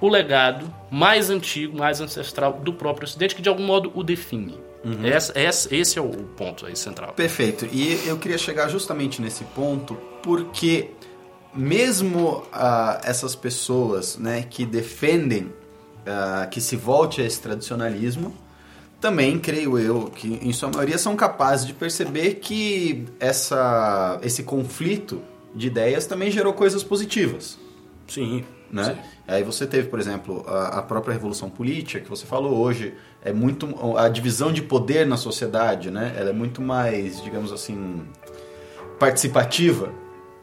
[0.00, 4.58] o legado mais antigo, mais ancestral do próprio Ocidente, que de algum modo o define.
[4.84, 5.04] Uhum.
[5.06, 7.12] Essa- essa- esse é o ponto aí central.
[7.12, 7.68] Perfeito.
[7.72, 10.90] E eu queria chegar justamente nesse ponto porque
[11.54, 15.52] mesmo ah, essas pessoas né, que defendem
[16.06, 18.34] ah, que se volte a esse tradicionalismo,
[19.00, 25.22] também creio eu que em sua maioria são capazes de perceber que essa, esse conflito
[25.54, 27.58] de ideias também gerou coisas positivas.
[28.06, 28.44] Sim.
[28.70, 28.84] né?
[28.84, 29.00] Sim.
[29.26, 33.32] Aí você teve, por exemplo, a, a própria revolução política que você falou hoje é
[33.32, 36.14] muito a divisão de poder na sociedade, né?
[36.16, 38.02] Ela é muito mais, digamos assim,
[38.98, 39.92] participativa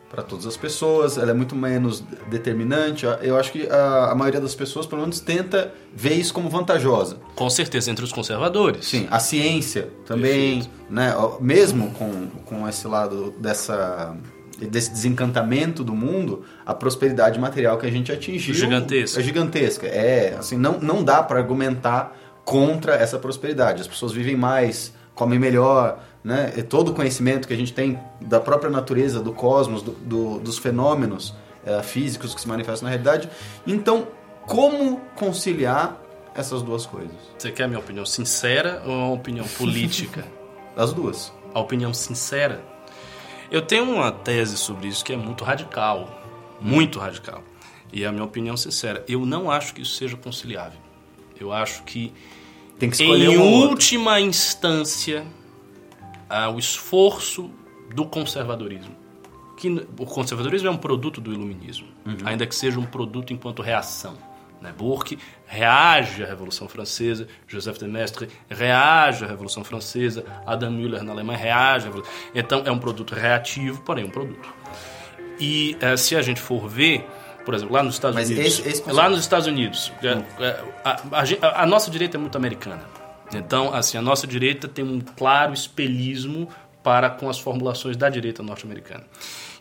[0.09, 1.17] para todas as pessoas.
[1.17, 3.05] Ela é muito menos determinante.
[3.21, 7.17] Eu acho que a, a maioria das pessoas, pelo menos, tenta ver isso como vantajosa.
[7.35, 8.85] Com certeza, entre os conservadores.
[8.85, 11.13] Sim, a ciência também, né?
[11.17, 14.15] Ó, Mesmo com, com esse lado dessa
[14.57, 19.19] desse desencantamento do mundo, a prosperidade material que a gente atingiu Gigantesca.
[19.19, 19.85] é gigantesca.
[19.87, 22.15] É, assim, não, não dá para argumentar
[22.45, 23.81] contra essa prosperidade.
[23.81, 26.51] As pessoas vivem mais, comem melhor, né?
[26.57, 30.39] E todo o conhecimento que a gente tem da própria natureza, do cosmos, do- do-
[30.39, 31.33] dos fenômenos
[31.65, 33.29] eh, físicos que se manifestam na realidade.
[33.65, 34.07] Então,
[34.45, 35.95] como conciliar
[36.35, 37.15] essas duas coisas?
[37.37, 40.25] Você quer a minha opinião sincera ou uma opinião política?
[40.75, 41.31] As duas.
[41.53, 42.61] a opinião sincera.
[43.49, 46.09] Eu tenho uma tese sobre isso que é muito radical,
[46.59, 47.41] muito radical.
[47.93, 49.05] E é a minha opinião sincera.
[49.07, 50.79] Eu não acho que isso seja conciliável.
[51.39, 52.11] Eu acho que,
[52.77, 53.69] Tem que escolher em um outro.
[53.69, 55.25] última instância,
[56.53, 57.49] o esforço
[57.93, 58.95] do conservadorismo.
[59.57, 62.17] Que o conservadorismo é um produto do iluminismo, Uhum.
[62.25, 64.15] ainda que seja um produto enquanto reação.
[64.61, 64.73] Né?
[64.77, 71.11] Burke reage à Revolução Francesa, Joseph de Maistre reage à Revolução Francesa, Adam Müller na
[71.11, 72.13] Alemanha reage à Revolução...
[72.33, 74.47] Então é um produto reativo, porém um produto.
[75.39, 77.05] E eh, se a gente for ver,
[77.45, 80.63] por exemplo, lá nos Estados Mas Unidos, esse- esse lá nos Estados Unidos, é, é,
[80.83, 82.83] a, a gen- a- a nossa direita é muito americana.
[83.33, 86.49] Então, assim, a nossa direita tem um claro espelhismo
[86.83, 89.05] para com as formulações da direita norte-americana.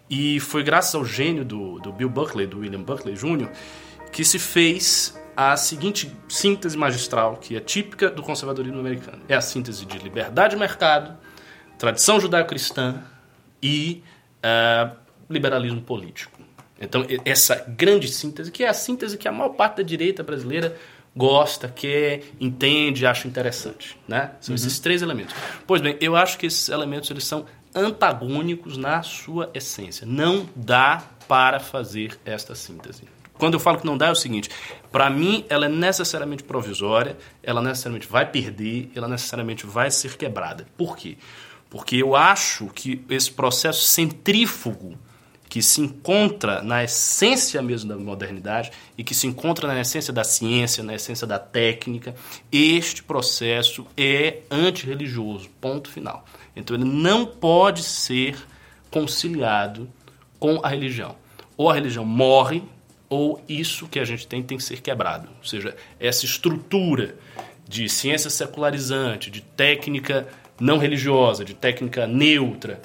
[0.09, 3.49] E foi graças ao gênio do, do Bill Buckley, do William Buckley Jr.,
[4.13, 9.23] que se fez a seguinte síntese magistral, que é típica do conservadorismo americano.
[9.29, 11.17] É a síntese de liberdade de mercado,
[11.79, 13.03] tradição judaico-cristã
[13.63, 14.03] e
[14.43, 14.93] ah,
[15.29, 16.39] liberalismo político.
[16.81, 20.77] Então, essa grande síntese, que é a síntese que a maior parte da direita brasileira
[21.17, 23.97] gosta, quer, entende, acha interessante.
[24.09, 24.33] Né?
[24.41, 25.35] São esses três elementos.
[25.67, 30.07] Pois bem, eu acho que esses elementos eles são antagônicos na sua essência.
[30.07, 33.03] Não dá para fazer esta síntese.
[33.39, 34.49] Quando eu falo que não dá, é o seguinte:
[34.93, 40.67] para mim, ela é necessariamente provisória, ela necessariamente vai perder, ela necessariamente vai ser quebrada.
[40.77, 41.19] Por quê?
[41.69, 44.97] Porque eu acho que esse processo centrífugo
[45.55, 50.25] que se encontra na essência mesmo da modernidade e que se encontra na essência da
[50.25, 52.13] ciência, na essência da técnica,
[52.51, 56.25] este processo é antirreligioso, ponto final.
[56.57, 58.37] Então ele não pode ser
[58.91, 59.89] conciliado
[60.41, 61.15] com a religião.
[61.57, 62.61] Ou a religião morre,
[63.09, 65.29] ou isso que a gente tem tem que ser quebrado.
[65.39, 67.15] Ou seja, essa estrutura
[67.69, 70.27] de ciência secularizante, de técnica
[70.59, 72.83] não religiosa, de técnica neutra,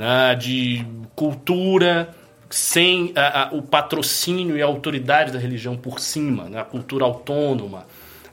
[0.00, 0.84] né, de
[1.14, 2.14] cultura
[2.48, 7.04] sem a- a- o patrocínio e a autoridade da religião por cima, né, a cultura
[7.04, 7.86] autônoma,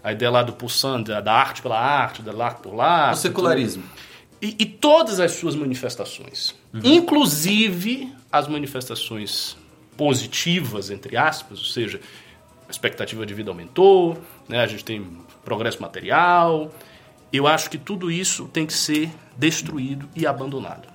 [0.03, 3.11] a ideia lá do Poussin, da, da arte pela arte, da arte por lá.
[3.11, 3.83] O secularismo.
[4.41, 9.57] E, e todas as suas manifestações, inclusive as manifestações
[9.97, 11.99] positivas, entre aspas, ou seja,
[12.67, 15.05] a expectativa de vida aumentou, né, a gente tem
[15.43, 16.71] progresso material.
[17.33, 20.87] Eu acho que tudo isso tem que ser destruído e abandonado.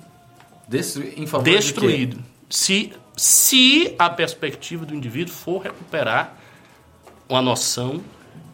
[0.69, 1.05] Destru...
[1.17, 1.51] Em favor de?
[1.53, 2.19] Destruído.
[2.49, 6.37] Se, se a perspectiva do indivíduo for recuperar
[7.29, 8.03] uma noção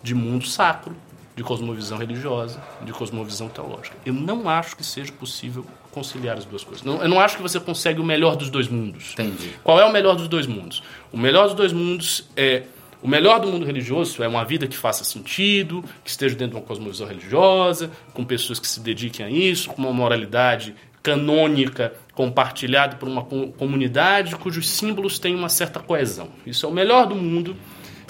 [0.02, 0.94] de mundo sacro,
[1.34, 3.96] de cosmovisão religiosa, de cosmovisão teológica.
[4.04, 6.84] Eu não acho que seja possível conciliar as duas coisas.
[6.84, 9.12] Não- eu não acho que você consegue o melhor dos dois mundos.
[9.12, 9.54] Entendi.
[9.62, 10.82] Qual é o melhor dos dois mundos?
[11.12, 12.64] O melhor dos dois mundos é
[13.00, 16.60] o melhor do mundo religioso é uma vida que faça sentido, que esteja dentro de
[16.60, 22.96] uma cosmovisão religiosa, com pessoas que se dediquem a isso, com uma moralidade canônica compartilhada
[22.96, 26.28] por uma co- comunidade cujos símbolos têm uma certa coesão.
[26.46, 27.56] Isso é o melhor do mundo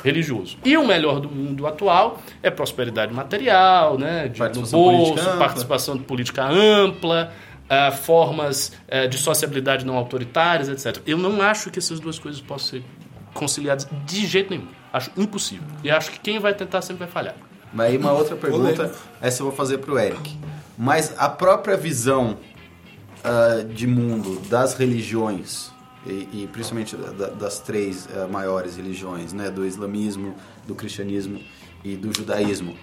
[0.03, 0.57] religioso.
[0.65, 5.39] E o melhor do mundo atual é prosperidade material, né, de, no bolso, política ampla.
[5.39, 7.33] participação de política ampla,
[7.69, 11.03] ah, formas eh, de sociabilidade não autoritárias, etc.
[11.07, 12.85] Eu não acho que essas duas coisas possam ser
[13.35, 14.69] conciliadas de jeito nenhum.
[14.93, 15.67] Acho impossível.
[15.85, 17.35] E acho que quem vai tentar sempre vai falhar.
[17.73, 20.35] Mas aí uma outra pergunta, essa eu vou fazer pro Eric.
[20.79, 22.39] Mas a própria visão
[23.25, 25.71] ah, de mundo das religiões,
[26.07, 30.35] e, e principalmente da- da- das três ah, maiores religiões, né, do islamismo,
[30.67, 31.41] do cristianismo
[31.85, 32.77] e do judaísmo,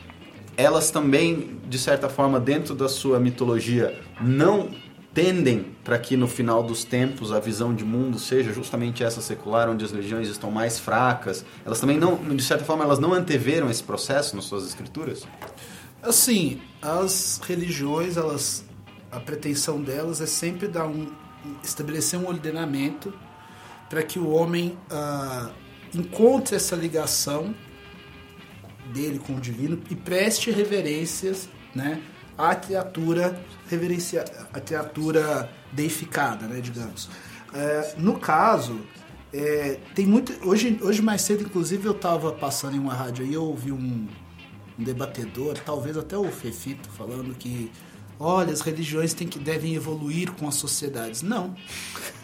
[0.57, 4.69] elas também, de certa forma, dentro da sua mitologia, não
[5.13, 9.69] tendem para que no final dos tempos a visão de mundo seja justamente essa secular,
[9.69, 11.45] onde as religiões estão mais fracas.
[11.65, 15.23] Elas também não, de certa forma, elas não anteveram esse processo nas suas escrituras?
[16.03, 18.65] Assim, as religiões, elas,
[19.15, 21.07] a pretensão delas é sempre dar um,
[21.63, 23.13] estabelecer um ordenamento
[23.89, 25.51] para que o homem ah,
[25.93, 27.55] encontre essa ligação
[28.93, 32.01] dele com o divino e preste reverências, né,
[32.37, 37.09] à criatura reverencia, a criatura deificada, né, digamos.
[37.53, 38.81] É, no caso,
[39.33, 40.33] é, tem muito.
[40.47, 44.07] Hoje, hoje mais cedo, inclusive, eu estava passando em uma rádio aí, eu ouvi um,
[44.77, 47.71] um debatedor, talvez até o Fefito, falando que
[48.19, 51.21] olha, as religiões têm que, devem evoluir com as sociedades.
[51.21, 51.55] Não.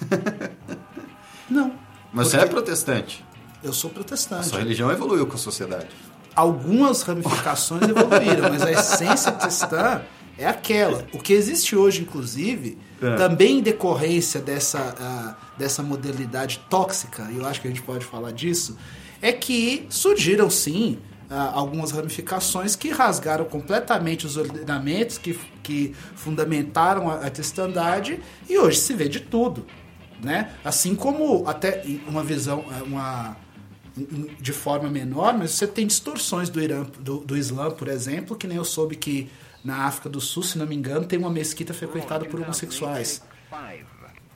[1.49, 1.73] Não.
[2.13, 3.23] Mas você é protestante.
[3.63, 4.47] Eu sou A protestante.
[4.47, 5.87] sua religião evoluiu com a sociedade.
[6.35, 10.01] Algumas ramificações evoluíram, mas a essência cristã
[10.37, 11.05] é aquela.
[11.13, 13.15] O que existe hoje, inclusive, É.
[13.15, 18.05] também em decorrência dessa, ah, dessa modernidade tóxica, e eu acho que a gente pode
[18.05, 18.77] falar disso,
[19.21, 20.97] é que surgiram sim
[21.33, 28.57] ah, algumas ramificações que rasgaram completamente os ordenamentos, que, que fundamentaram a, a cristandade, e
[28.57, 29.65] hoje se vê de tudo.
[30.21, 30.53] Né?
[30.61, 33.37] Assim como até uma visão, eh, uma,
[34.41, 38.45] de forma menor, mas você tem distorções do, Irã, do, do Islã, por exemplo, que
[38.45, 39.29] nem eu soube que
[39.63, 43.21] na África do Sul, se não me engano, tem uma mesquita frequentada por homossexuais.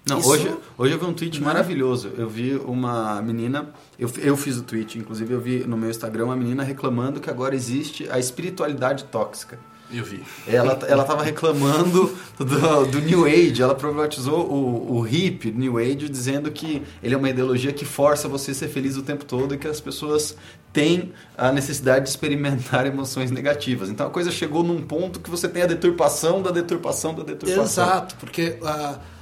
[0.07, 1.45] Não, Isso- hoje, hoje eu vi um tweet Né?
[1.45, 2.11] maravilhoso.
[2.17, 6.25] Eu vi uma menina, eu, eu fiz o tweet, inclusive eu vi no meu Instagram
[6.25, 9.57] uma menina reclamando que agora existe a espiritualidade tóxica.
[9.91, 10.23] Eu vi.
[10.47, 16.09] Ela, ela tava reclamando do, do New Age, ela problematizou o, o hip New Age,
[16.09, 19.53] dizendo que ele é uma ideologia que força você a ser feliz o tempo todo
[19.53, 20.35] e que as pessoas
[20.73, 23.89] têm a necessidade de experimentar emoções negativas.
[23.89, 27.63] Então a coisa chegou num ponto que você tem a deturpação da deturpação da deturpação.
[27.63, 29.14] Exato, porque o-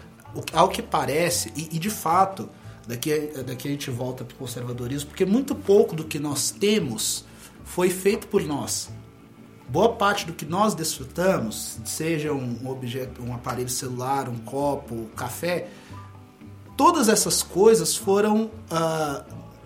[0.51, 2.49] ao que parece, e, e de fato,
[2.87, 7.25] daqui, daqui a gente volta para o conservadorismo, porque muito pouco do que nós temos
[7.63, 8.89] foi feito por nós.
[9.67, 15.69] Boa parte do que nós desfrutamos, seja um objeto, um aparelho celular, um copo, café,
[16.75, 19.23] todas essas coisas foram ah,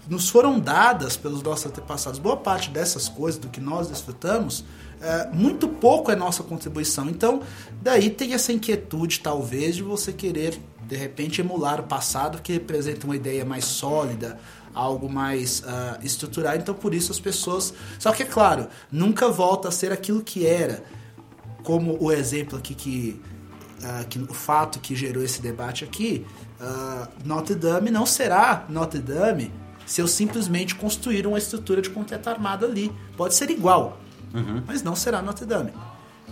[0.10, 2.20] nos foram dadas pelos nossos antepassados.
[2.20, 4.64] Boa parte dessas coisas do que nós desfrutamos,
[5.02, 7.10] ah, muito pouco é nossa contribuição.
[7.10, 7.42] Então,
[7.82, 13.06] daí tem essa inquietude, talvez, de você querer de repente emular o passado que representa
[13.06, 14.40] uma ideia mais sólida,
[14.74, 16.56] algo mais ah, estrutural.
[16.56, 17.74] Então, por isso as pessoas.
[18.00, 20.84] Só que é claro, nunca volta a ser aquilo que era
[21.64, 23.22] como o exemplo aqui que,
[23.84, 26.26] ah, que o fato que gerou esse debate aqui,
[26.62, 29.52] ah, Notre Dame não será Notre Dame
[29.86, 32.92] se eu simplesmente construir uma estrutura de concreto armado ali.
[33.16, 34.00] Pode ser igual,
[34.66, 35.72] mas não será Notre Dame.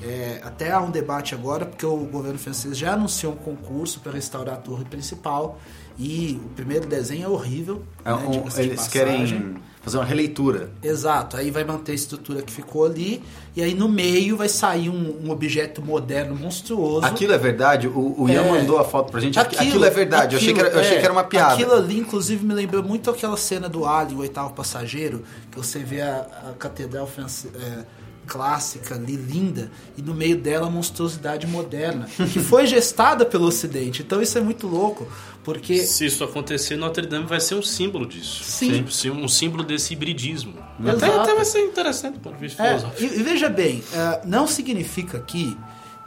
[0.03, 4.11] É, até há um debate agora, porque o governo francês já anunciou um concurso para
[4.11, 5.57] restaurar a torre principal
[5.97, 7.81] e o primeiro desenho é horrível.
[8.03, 10.69] É né, um- eles querem fazer uma releitura.
[10.83, 13.23] Exato, aí vai manter a estrutura que ficou ali,
[13.55, 17.05] e aí no meio vai sair um, um objeto moderno monstruoso.
[17.05, 17.87] Aquilo é verdade?
[17.87, 18.51] O, o Ian É.
[18.51, 19.39] mandou a foto pra gente.
[19.39, 20.35] Aquilo, é verdade.
[20.35, 21.53] eu achei, que era, eu achei é, que era uma piada.
[21.53, 25.79] Aquilo ali, inclusive, me lembrou muito aquela cena do Alien, o oitavo passageiro, que você
[25.79, 27.85] vê a, a catedral france- é,
[28.27, 34.01] clássica ali, linda, e no meio dela a monstruosidade moderna, que foi gestada pelo Ocidente.
[34.01, 35.07] Então isso é muito louco,
[35.43, 38.43] porque Se isso acontecer, Notre Dame vai ser um símbolo disso.
[38.43, 38.85] Sim.
[38.89, 40.53] Sim, Um símbolo desse hibridismo.
[40.85, 43.03] Até, até vai ser interessante do ponto de vista É, filosófico.
[43.13, 45.55] e, e veja bem, é, não significa aqui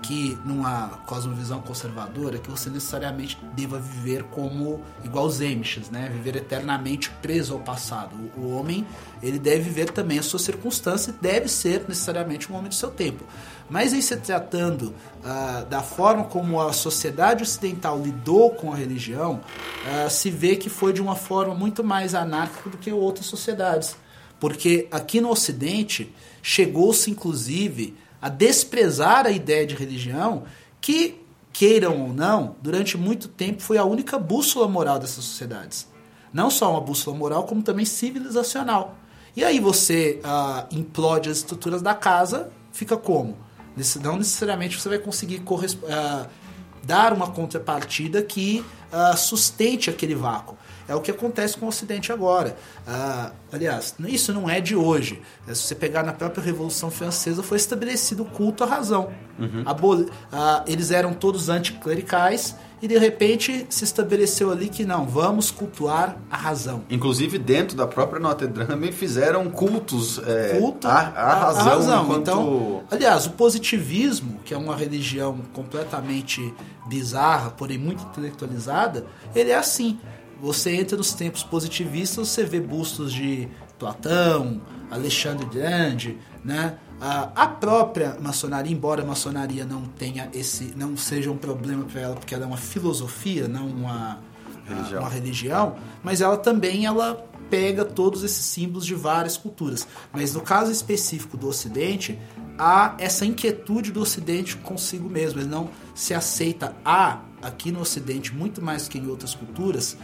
[0.03, 6.09] que numa cosmovisão conservadora que você necessariamente deva viver como igual os Amish, né?
[6.13, 8.15] Viver eternamente preso ao passado.
[8.37, 8.87] O, homem,
[9.23, 12.91] ele deve viver também a sua circunstância e deve ser necessariamente um homem do seu
[12.91, 13.25] tempo.
[13.69, 19.41] Mas em se tratando ah, da forma como a sociedade ocidental lidou com a religião,
[19.87, 23.97] ah, se vê que foi de uma forma muito mais anárquica do que outras sociedades.
[24.41, 30.45] Porque aqui no Ocidente chegou-se, inclusive, a desprezar a ideia de religião
[30.81, 31.21] que,
[31.53, 35.89] queiram ou não, durante muito tempo foi a única bússola moral dessas sociedades.
[36.33, 38.97] Não só uma bússola moral, como também civilizacional.
[39.35, 43.37] E aí você ah, implode as estruturas da casa, fica como?
[44.03, 46.27] Não necessariamente você vai conseguir corres- ah,
[46.89, 50.57] dar uma contrapartida que ah, sustente aquele vácuo.
[50.89, 52.57] É o que acontece com o Ocidente agora.
[52.87, 55.21] Ah, aliás, isso não é de hoje.
[55.47, 59.13] É, Se você pegar na própria Revolução Francesa, foi estabelecido o culto à razão.
[59.67, 65.51] Aboli- ah, eles eram todos anticlericais e de repente se estabeleceu ali que não, vamos
[65.51, 66.83] cultuar a razão.
[66.91, 72.21] Inclusive, dentro da própria Notre Dame, fizeram cultos é, culto à, à razão, enquanto...
[72.21, 76.55] Então, aliás, o positivismo, que é uma religião completamente
[76.87, 79.99] bizarra, porém muito intelectualizada, ele é assim.
[80.41, 84.61] Você entra nos tempos positivistas, você vê bustos de Platão,
[84.91, 86.79] Alexandre Grande, né?
[87.01, 92.15] A, própria maçonaria, embora a maçonaria não tenha esse, não seja um problema para ela,
[92.17, 94.19] porque ela é uma filosofia, não uma
[94.67, 95.01] Religião.
[95.01, 99.87] uma religião, mas ela também ela pega todos esses símbolos de várias culturas.
[100.13, 102.19] Mas no caso específico do Ocidente,
[102.59, 105.41] há essa inquietude do Ocidente consigo mesmo.
[105.41, 109.97] Ele não se aceita há aqui no Ocidente muito mais que em outras culturas.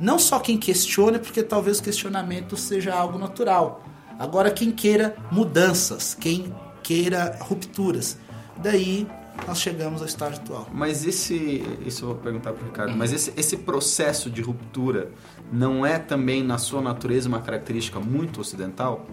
[0.00, 3.84] Não só quem questiona, porque talvez o questionamento seja algo natural.
[4.18, 6.52] Agora quem queira mudanças, quem
[6.82, 8.18] queira rupturas.
[8.56, 9.06] Daí
[9.46, 10.68] nós chegamos ao estágio atual.
[10.72, 15.12] Mas esse, isso eu vou perguntar pro Ricardo, mas esse, esse processo de ruptura
[15.52, 19.06] não é também, na sua natureza, uma característica muito ocidental?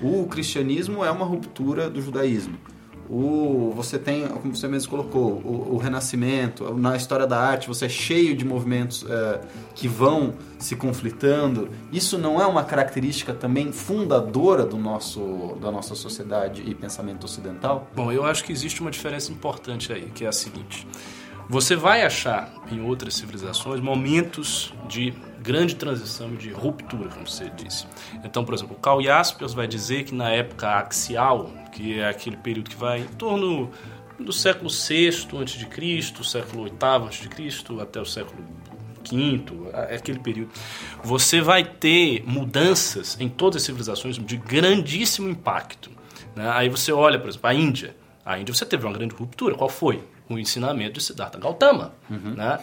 [0.00, 2.56] O cristianismo é uma ruptura do judaísmo.
[3.14, 7.84] O, você tem, como você mesmo colocou, o, o Renascimento, na história da arte, você
[7.84, 9.40] é cheio de movimentos é,
[9.74, 11.68] que vão se conflitando.
[11.92, 17.86] Isso não é uma característica também fundadora do nosso, da nossa sociedade e pensamento ocidental?
[17.94, 20.88] Bom, eu acho que existe uma diferença importante aí, que é a seguinte.
[21.50, 27.86] Você vai achar em outras civilizações momentos de grande transição, de ruptura, como você disse.
[28.24, 32.36] Então, por exemplo, o Carl Jaspers vai dizer que na época axial, que é aquele
[32.36, 33.70] período que vai em torno
[34.18, 35.12] do século VI a.C.,
[36.22, 36.76] século VIII
[37.08, 38.44] a.C., até o século
[39.10, 39.44] V,
[39.88, 40.52] é aquele período,
[41.02, 45.90] você vai ter mudanças em todas as civilizações de grandíssimo impacto.
[46.36, 46.48] Né?
[46.50, 47.96] Aí você olha, por exemplo, a Índia.
[48.24, 49.54] A Índia você teve uma grande ruptura.
[49.54, 50.02] Qual foi?
[50.28, 51.94] O ensinamento de Siddhartha Gautama.
[52.08, 52.34] Uhum.
[52.34, 52.58] Né?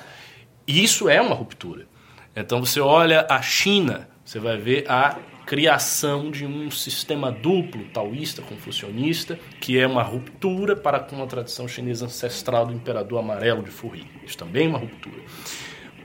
[0.66, 1.88] E isso é uma ruptura.
[2.36, 5.18] Então você olha a China, você vai ver a
[5.50, 11.68] criação de um sistema duplo taoísta, confucionista, que é uma ruptura para com a tradição
[11.68, 14.06] chinesa ancestral do imperador amarelo de Furri.
[14.24, 15.24] Isso também é uma ruptura.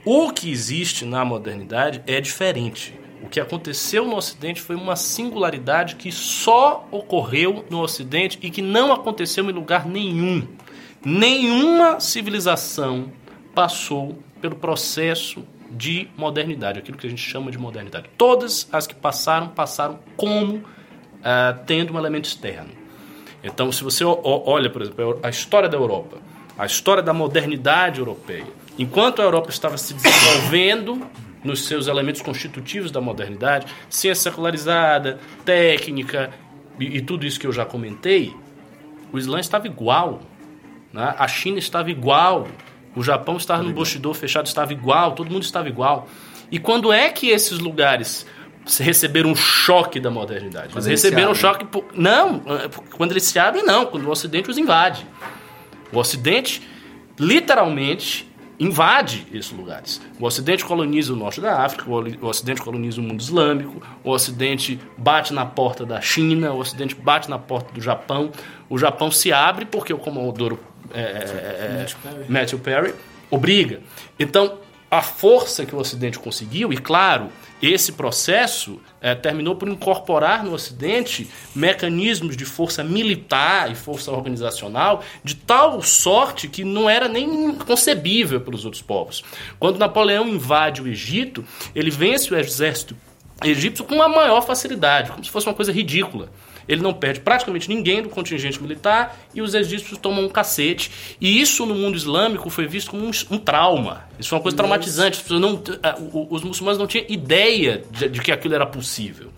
[0.03, 2.99] O que existe na modernidade é diferente.
[3.21, 8.63] O que aconteceu no Ocidente foi uma singularidade que só ocorreu no Ocidente e que
[8.63, 10.47] não aconteceu em lugar nenhum.
[11.05, 13.11] Nenhuma civilização
[13.53, 18.09] passou pelo processo de modernidade, aquilo que a gente chama de modernidade.
[18.17, 20.63] Todas as que passaram, passaram como uh,
[21.65, 22.69] tendo um elemento externo.
[23.43, 26.17] Então, se você olha, por exemplo, a história da Europa,
[26.57, 28.47] a história da modernidade europeia,
[28.77, 31.05] enquanto a Europa estava se desenvolvendo
[31.43, 36.31] nos seus elementos constitutivos da modernidade, ciência secularizada, técnica
[36.79, 38.33] e, e tudo isso que eu já comentei,
[39.13, 40.21] o Islã estava igual,
[40.91, 41.13] né?
[41.17, 42.47] a China estava igual,
[42.95, 46.07] o Japão estava no Bushido fechado, estava igual, todo mundo estava igual.
[46.51, 48.25] E quando é que esses lugares
[48.79, 50.73] receberam um choque da modernidade?
[50.73, 51.65] Quando eles receberam um choque.
[51.65, 51.85] Por...
[51.93, 52.41] Não,
[52.97, 53.85] quando eles se abrem, não.
[53.85, 55.05] Quando o Ocidente os invade.
[55.91, 56.61] O Ocidente,
[57.19, 60.01] literalmente, invade esses lugares.
[60.19, 64.79] O Ocidente coloniza o norte da África, o Ocidente coloniza o mundo islâmico, o Ocidente
[64.97, 68.31] bate na porta da China, o Ocidente bate na porta do Japão.
[68.69, 70.57] O Japão se abre porque o Comodoro
[70.93, 72.25] é, é, é, Matthew, Perry.
[72.29, 72.95] Matthew Perry
[73.29, 73.81] obriga.
[74.19, 74.59] Então,
[74.89, 77.29] a força que o Ocidente conseguiu, e claro,
[77.61, 85.03] esse processo é, terminou por incorporar no Ocidente mecanismos de força militar e força organizacional
[85.23, 89.23] de tal sorte que não era nem concebível pelos outros povos.
[89.59, 92.95] Quando Napoleão invade o Egito, ele vence o exército
[93.43, 96.29] egípcio com a maior facilidade, como se fosse uma coisa ridícula.
[96.67, 100.91] Ele não perde praticamente ninguém do contingente militar e os egípcios tomam um cacete.
[101.21, 104.03] E isso no mundo islâmico foi visto como um, um trauma.
[104.19, 105.23] Isso foi uma coisa traumatizante.
[105.33, 105.61] Não,
[106.29, 109.29] os muçulmanos não tinham ideia de, de que aquilo era possível.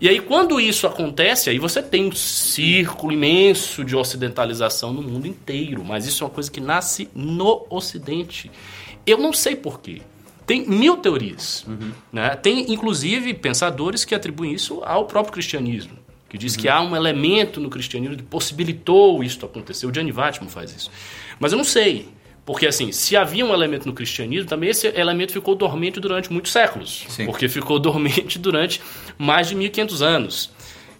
[0.00, 5.26] E aí, quando isso acontece, aí você tem um círculo imenso de ocidentalização no mundo
[5.26, 5.84] inteiro.
[5.84, 8.48] Mas isso é uma coisa que nasce no Ocidente.
[9.04, 10.02] Eu não sei porquê.
[10.46, 11.64] Tem mil teorias.
[11.66, 11.90] Uhum.
[12.12, 12.30] Né?
[12.36, 15.98] Tem, inclusive, pensadores que atribuem isso ao próprio cristianismo
[16.28, 16.60] que diz uhum.
[16.60, 19.86] que há um elemento no cristianismo que possibilitou isso acontecer.
[19.86, 20.90] O Gianni Vattimo faz isso.
[21.40, 22.08] Mas eu não sei.
[22.44, 26.50] Porque, assim, se havia um elemento no cristianismo, também esse elemento ficou dormente durante muitos
[26.50, 27.04] séculos.
[27.08, 27.26] Sim.
[27.26, 28.80] Porque ficou dormente durante
[29.18, 30.50] mais de 1500 anos.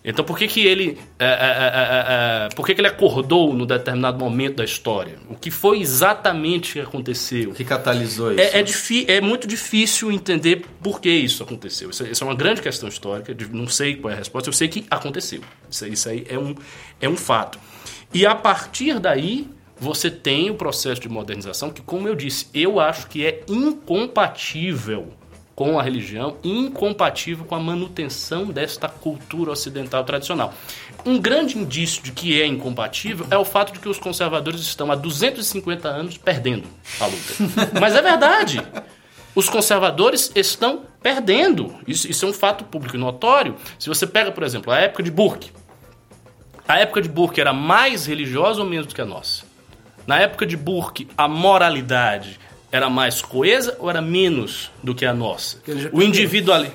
[0.08, 0.98] Então por que, que ele.
[1.18, 5.16] É é, é, é, é, por que, que ele acordou no determinado momento da história?
[5.28, 7.52] O que foi exatamente que aconteceu?
[7.52, 8.40] Que catalisou isso?
[8.40, 11.90] É, é, é muito difícil entender por que isso aconteceu.
[11.90, 14.68] Isso, isso, é uma grande questão histórica, não sei qual é a resposta, eu sei
[14.68, 15.42] que aconteceu.
[15.70, 16.54] Isso, isso aí é um,
[17.02, 17.58] é um fato.
[18.14, 19.46] E a partir daí,
[19.78, 25.17] você tem o processo de modernização que, como eu disse, eu acho que é incompatível
[25.58, 30.54] com a religião, incompatível com a manutenção desta cultura ocidental tradicional.
[31.04, 34.92] Um grande indício de que é incompatível é o fato de que os conservadores estão
[34.92, 36.68] há 250 anos perdendo
[37.00, 37.34] a luta.
[37.80, 38.64] Mas é verdade.
[39.34, 41.74] Os conservadores estão perdendo.
[41.88, 43.56] Isso, isso é um fato público e notório.
[43.80, 45.50] Se você pega, por exemplo, a época de Burke.
[46.68, 49.42] A época de Burke era mais religiosa ou menos do que a nossa?
[50.06, 52.38] Na época de Burke, a moralidade
[52.70, 55.58] era mais coesa ou era menos do que a nossa?
[55.92, 56.72] O indivíduo ali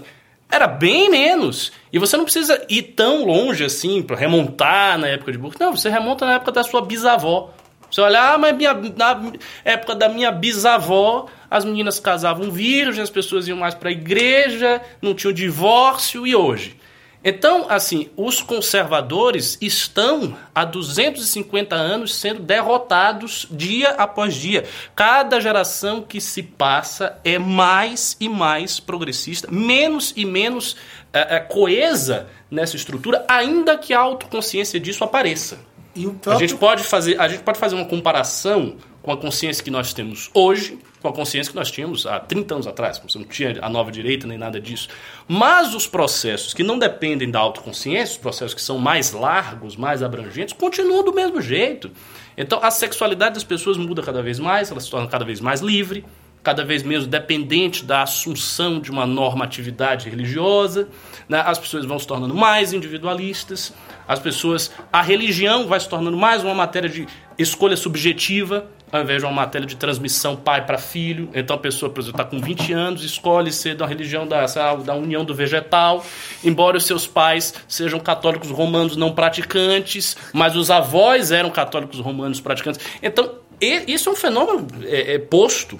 [0.54, 1.72] era bem menos.
[1.92, 5.60] E você não precisa ir tão longe assim para remontar na época de Burke.
[5.60, 7.52] Não, você remonta na época da sua bisavó.
[7.90, 9.34] Você olha, ah, mas minha, na
[9.64, 14.82] época da minha bisavó, as meninas casavam virgens, as pessoas iam mais para a igreja,
[15.02, 16.76] não tinham divórcio, e hoje?
[17.24, 24.66] Então, assim, os conservadores estão há 250 anos sendo derrotados dia após dia.
[24.96, 30.76] Cada geração que se passa é mais e mais progressista, menos e menos
[31.14, 35.60] é, é, coesa nessa estrutura, ainda que a autoconsciência disso apareça.
[35.96, 39.18] E o A próprio gente pode fazer, a gente pode fazer uma comparação com a
[39.18, 43.00] consciência que nós temos hoje, com a consciência que nós tínhamos há 30 anos atrás.
[43.06, 44.88] Você não tinha a nova direita nem nada disso.
[45.28, 50.02] Mas os processos que não dependem da autoconsciência, os processos que são mais largos, mais
[50.02, 51.92] abrangentes, continuam do mesmo jeito.
[52.38, 55.60] Então a sexualidade das pessoas muda cada vez mais, ela se torna cada vez mais
[55.60, 56.06] livre,
[56.42, 60.88] cada vez menos dependente da assunção de uma normatividade religiosa.
[61.28, 61.42] né?
[61.46, 63.74] As pessoas vão se tornando mais individualistas.
[64.08, 69.22] As pessoas, a religião vai se tornando mais uma matéria de escolha subjetiva, ao invés
[69.22, 71.28] de uma matéria de transmissão pai para filho.
[71.34, 74.94] Então a pessoa, por exemplo, está com 20 anos, escolhe ser da religião da, da
[74.94, 76.06] união do vegetal,
[76.44, 82.40] embora os seus pais sejam católicos romanos não praticantes, mas os avós eram católicos romanos
[82.40, 82.80] praticantes.
[83.02, 85.80] Então, isso é um fenômeno é, é, posto.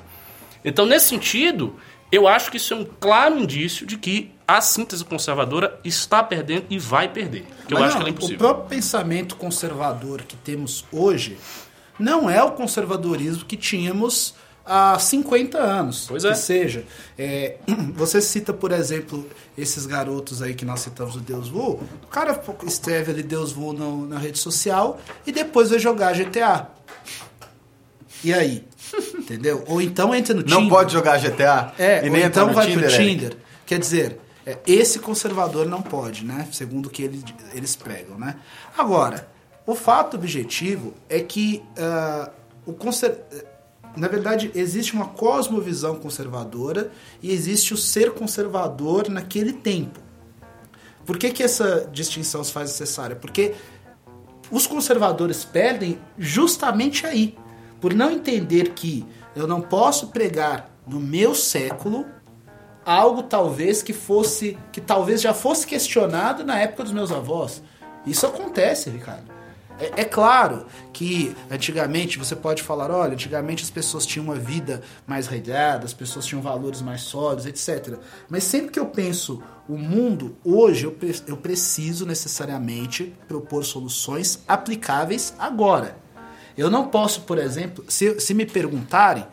[0.66, 1.76] Então, nesse sentido,
[2.12, 6.66] eu acho que isso é um claro indício de que a síntese conservadora está perdendo
[6.70, 7.46] e vai perder.
[7.70, 8.38] Eu Mas acho não, que ela é O impossível.
[8.38, 11.38] próprio pensamento conservador que temos hoje
[12.00, 14.34] não é o conservadorismo que tínhamos
[14.66, 16.06] há 50 anos.
[16.08, 16.34] Pois que é.
[16.36, 16.86] seja.
[17.18, 17.58] É,
[17.96, 19.28] você cita, por exemplo,
[19.58, 21.82] esses garotos aí que nós citamos do Deus Vu.
[22.04, 26.70] O cara escreve ali Deus Vu no- na rede social e depois vai jogar GTA.
[28.24, 28.66] E aí?
[29.16, 29.64] Entendeu?
[29.68, 30.70] Ou então entra no Não Tinder.
[30.70, 32.98] pode jogar GTA É, e nem então vai Tinder, pro.
[32.98, 33.38] Tinder.
[33.66, 36.48] Quer dizer, é, esse conservador não pode, né?
[36.52, 37.24] Segundo o que eles,
[37.54, 38.36] eles pregam, né?
[38.78, 39.28] Agora,
[39.66, 42.30] o fato objetivo é que ah,
[42.66, 43.24] o conser...
[43.96, 46.92] na verdade existe uma cosmovisão conservadora
[47.22, 50.00] e existe o ser conservador naquele tempo.
[51.06, 53.16] Por que, que essa distinção se faz necessária?
[53.16, 53.54] Porque
[54.50, 57.36] os conservadores perdem justamente aí,
[57.82, 59.06] por não entender que
[59.36, 62.06] eu não posso pregar no meu século
[62.86, 67.64] algo talvez que fosse que talvez já fosse questionado na época dos meus avós.
[68.06, 69.32] Isso acontece, Ricardo.
[69.80, 74.82] É, é claro que antigamente você pode falar, olha, antigamente as pessoas tinham uma vida
[75.08, 77.98] mais regrada, as pessoas tinham valores mais sólidos, etc.
[78.30, 84.44] Mas sempre que eu penso o mundo hoje, eu, pre- eu preciso necessariamente propor soluções
[84.48, 85.98] aplicáveis agora.
[86.56, 89.26] Eu não posso, por exemplo, se, se me perguntarem,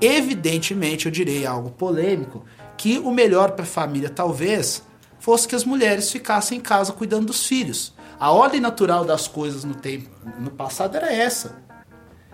[0.00, 2.44] evidentemente eu direi algo polêmico,
[2.76, 4.82] que o melhor para a família talvez
[5.18, 7.94] fosse que as mulheres ficassem em casa cuidando dos filhos.
[8.18, 10.08] A ordem natural das coisas no tempo,
[10.38, 11.56] no passado era essa.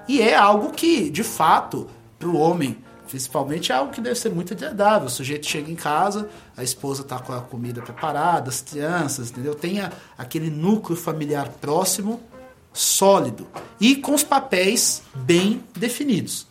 [0.08, 2.78] E é algo que, de fato, para o homem,
[3.08, 5.06] principalmente, é algo que deve ser muito agradável.
[5.06, 9.54] O sujeito chega em casa, a esposa está com a comida preparada, as crianças, entendeu?
[9.54, 12.20] Tem a- aquele núcleo familiar próximo,
[12.72, 13.46] sólido
[13.80, 16.46] e com os papéis bem definidos.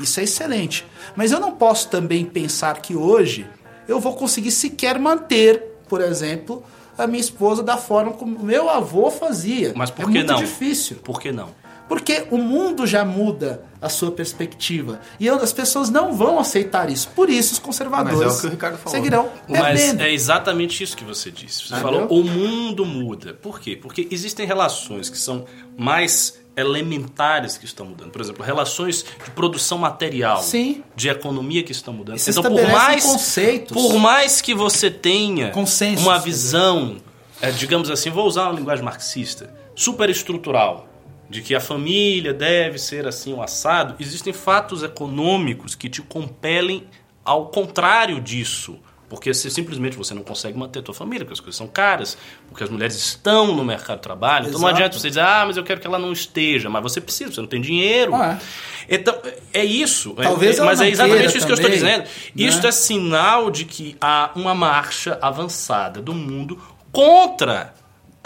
[0.00, 0.84] Isso é excelente.
[1.14, 3.46] Mas eu não posso também pensar que hoje
[3.86, 6.64] eu vou conseguir sequer manter, por exemplo,
[6.98, 9.72] a minha esposa da forma como meu avô fazia.
[9.76, 10.38] Mas por é que muito não?
[10.38, 10.96] difícil.
[10.96, 11.48] Por que não?
[11.88, 14.98] Porque o mundo já muda a sua perspectiva.
[15.20, 17.08] E as pessoas não vão aceitar isso.
[17.14, 18.96] Por isso os conservadores Mas é o que o Ricardo falou.
[18.98, 20.00] seguirão Mas perdendo.
[20.02, 21.68] é exatamente isso que você disse.
[21.68, 23.34] Você Ah, falou, o mundo muda.
[23.34, 23.76] Por quê?
[23.80, 25.44] Porque existem relações que são
[25.78, 28.10] mais elementares que estão mudando.
[28.10, 30.82] Por exemplo, relações de produção material, Sim.
[30.94, 32.18] de economia que estão mudando.
[32.18, 33.72] Se Então, por mais, conceitos.
[33.72, 36.96] por mais que você tenha Consensos, uma visão,
[37.42, 40.88] é, digamos assim, vou usar uma linguagem marxista, superestrutural,
[41.28, 46.84] de que a família deve ser assim o assado, existem fatos econômicos que te compelem
[47.24, 48.78] ao contrário disso.
[49.08, 52.18] Porque se simplesmente você não consegue manter a tua família, porque as coisas são caras,
[52.48, 54.48] porque as mulheres estão no mercado de trabalho.
[54.48, 54.82] Então não Exato.
[54.82, 57.40] adianta você dizer, ah, mas eu quero que ela não esteja, mas você precisa, você
[57.40, 58.12] não tem dinheiro.
[58.14, 58.36] Ah,
[58.88, 59.16] Então,
[59.52, 60.12] é isso.
[60.14, 62.02] Talvez é, mas é exatamente isso que eu estou também, dizendo.
[62.02, 62.08] né?
[62.34, 67.74] Isto é sinal de que há uma marcha avançada do mundo contra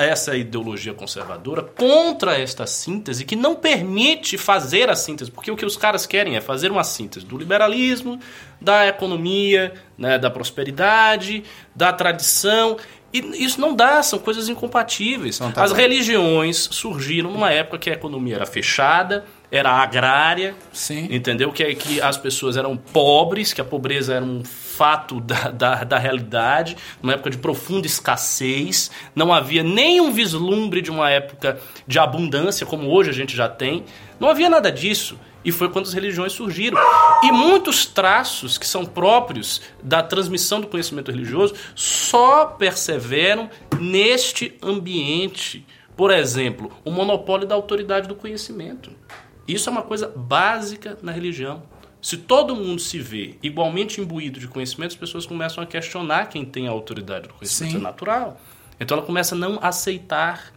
[0.03, 5.65] essa ideologia conservadora, contra esta síntese que não permite fazer a síntese, porque o que
[5.65, 8.19] os caras querem é fazer uma síntese do liberalismo,
[8.61, 11.45] da economia, né, da prosperidade,
[11.75, 12.77] da tradição.
[13.13, 15.39] E isso não dá, são coisas incompatíveis.
[15.39, 15.77] Tá As bom.
[15.77, 21.09] religiões surgiram numa época que a economia era fechada, era agrária, Sim.
[21.11, 21.53] entendeu?
[21.53, 25.99] Que, que as pessoas eram pobres, que a pobreza era um fato da, da, da
[25.99, 32.65] realidade, numa época de profunda escassez, não havia nenhum vislumbre de uma época de abundância,
[32.65, 33.85] como hoje a gente já tem,
[34.19, 35.19] não havia nada disso.
[35.43, 36.79] E foi quando as religiões surgiram.
[37.23, 43.49] E muitos traços que são próprios da transmissão do conhecimento religioso só perseveram
[43.81, 45.67] neste ambiente.
[45.97, 48.91] Por exemplo, o monopólio da autoridade do conhecimento.
[49.53, 51.63] Isso é uma coisa básica na religião.
[52.01, 56.45] Se todo mundo se vê igualmente imbuído de conhecimento, as pessoas começam a questionar quem
[56.45, 57.73] tem a autoridade do conhecimento.
[57.73, 57.79] Sim.
[57.79, 58.41] É natural.
[58.79, 60.53] Então ela começa a não aceitar.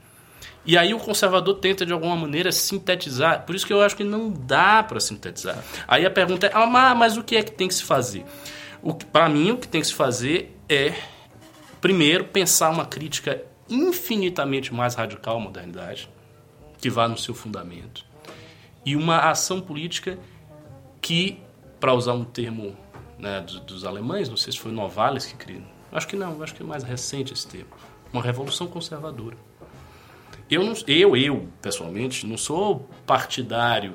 [0.66, 3.46] E aí o conservador tenta de alguma maneira sintetizar.
[3.46, 5.62] Por isso que eu acho que não dá para sintetizar.
[5.86, 8.24] Aí a pergunta é: ah, mas o que é que tem que se fazer?
[9.12, 10.94] Para mim, o que tem que se fazer é,
[11.82, 16.10] primeiro, pensar uma crítica infinitamente mais radical à modernidade,
[16.80, 18.06] que vá no seu fundamento,
[18.86, 20.18] e uma ação política
[21.02, 21.40] que,
[21.80, 22.76] para usar um termo
[23.18, 26.54] né, dos, dos, alemães, não sei se foi Novalis que criou, acho que não, acho
[26.54, 27.70] que é mais recente esse termo,
[28.12, 29.38] uma revolução conservadora.
[30.50, 33.94] Eu, não, eu, eu, pessoalmente, não sou partidário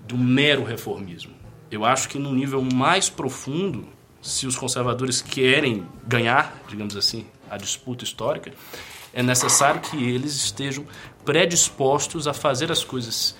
[0.00, 1.32] do mero reformismo.
[1.70, 3.88] Eu acho que no nível mais profundo,
[4.20, 8.52] se os conservadores querem ganhar, digamos assim, a disputa histórica,
[9.12, 10.84] é necessário que eles estejam
[11.24, 13.36] predispostos a fazer as coisas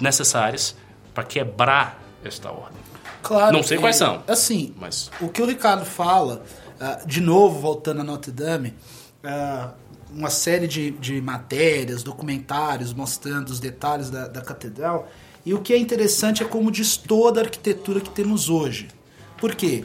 [0.00, 0.76] necessárias
[1.14, 2.80] para quebrar esta ordem.
[3.22, 3.52] Claro.
[3.52, 4.22] Não sei quais são.
[4.26, 5.10] Assim, mas...
[5.20, 6.42] o que o Ricardo fala,
[6.80, 8.74] uh, de novo, voltando a Notre Dame,
[9.24, 9.70] uh,
[10.12, 15.08] uma série de, de matérias, documentários mostrando os detalhes da, da catedral.
[15.44, 18.88] E o que é interessante é como diz toda a arquitetura que temos hoje.
[19.38, 19.84] Por quê?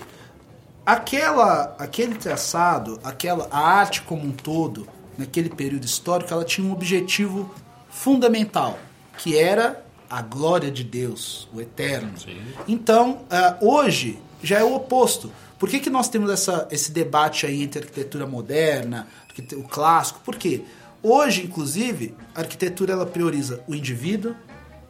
[0.85, 4.87] Aquela, aquele traçado, aquela, a arte como um todo,
[5.17, 7.53] naquele período histórico, ela tinha um objetivo
[7.89, 8.77] fundamental,
[9.17, 12.17] que era a glória de Deus, o eterno.
[12.17, 12.37] Sim.
[12.67, 15.31] Então, uh, hoje já é o oposto.
[15.57, 19.07] Por que, que nós temos essa, esse debate aí entre arquitetura moderna,
[19.53, 20.19] o clássico?
[20.23, 20.63] Por quê?
[21.01, 24.35] Hoje, inclusive, a arquitetura ela prioriza o indivíduo,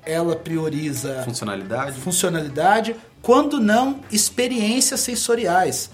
[0.03, 5.89] ela prioriza funcionalidade, funcionalidade, quando não experiências sensoriais.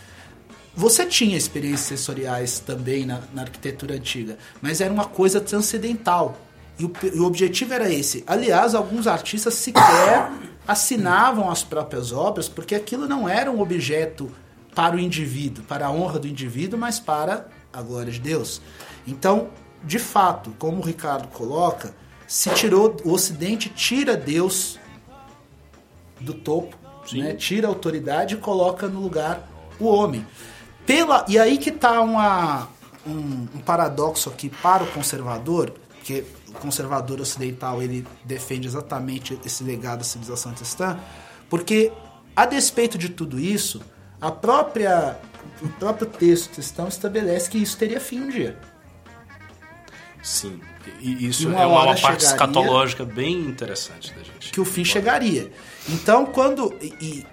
[0.75, 6.37] Você tinha experiências sensoriais também na, na arquitetura antiga, mas era uma coisa transcendental.
[6.79, 8.23] E o, o, objetivo era esse.
[8.25, 10.31] Aliás, alguns artistas sequer
[10.67, 14.31] assinavam as próprias obras, porque aquilo não era um objeto
[14.73, 18.61] para o indivíduo, para a honra do indivíduo, mas para a glória de Deus.
[19.05, 19.49] Então,
[19.83, 21.93] de fato, como o Ricardo coloca,
[22.27, 24.79] se tirou o Ocidente tira Deus
[26.19, 26.77] do topo,
[27.11, 27.33] né?
[27.33, 29.47] tira a autoridade e coloca no lugar
[29.79, 30.25] o homem.
[30.85, 32.17] Pela e aí que está um,
[33.05, 39.99] um paradoxo aqui para o conservador, que o conservador ocidental ele defende exatamente esse legado
[39.99, 40.99] da civilização cristã,
[41.49, 41.91] porque
[42.35, 43.81] a despeito de tudo isso,
[44.19, 45.19] a própria,
[45.61, 48.57] o próprio texto cristão estabelece que isso teria fim um dia.
[50.21, 50.59] Sim,
[50.99, 54.51] e isso uma é uma, uma parte escatológica bem interessante da gente.
[54.51, 55.51] Que o fim chegaria.
[55.89, 56.75] Então, quando.
[56.81, 57.25] E,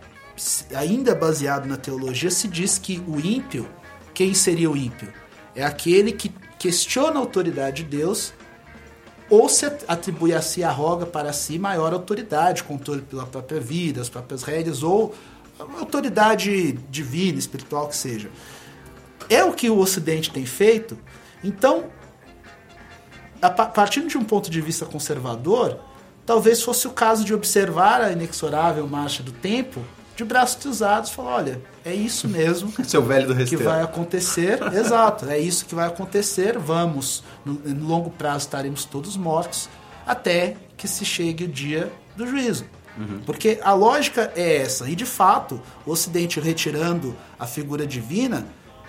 [0.74, 3.68] ainda baseado na teologia, se diz que o ímpio,
[4.14, 5.12] quem seria o ímpio?
[5.54, 8.32] É aquele que questiona a autoridade de Deus
[9.30, 14.08] ou se atribui a si, arroga para si maior autoridade, controle pela própria vida, as
[14.08, 15.14] próprias regras, ou
[15.78, 18.30] autoridade divina, espiritual que seja.
[19.28, 20.98] É o que o Ocidente tem feito.
[21.44, 21.86] Então,
[23.42, 25.78] a partir de um ponto de vista conservador,
[26.24, 29.84] talvez fosse o caso de observar a inexorável marcha do tempo
[30.18, 34.58] de braços cruzados, falar, olha, é isso mesmo Seu velho do que vai acontecer.
[34.74, 36.58] Exato, é isso que vai acontecer.
[36.58, 39.68] Vamos, no, no longo prazo estaremos todos mortos
[40.04, 42.64] até que se chegue o dia do juízo.
[42.98, 43.20] Uhum.
[43.24, 48.44] Porque a lógica é essa, e de fato, o Ocidente retirando a figura divina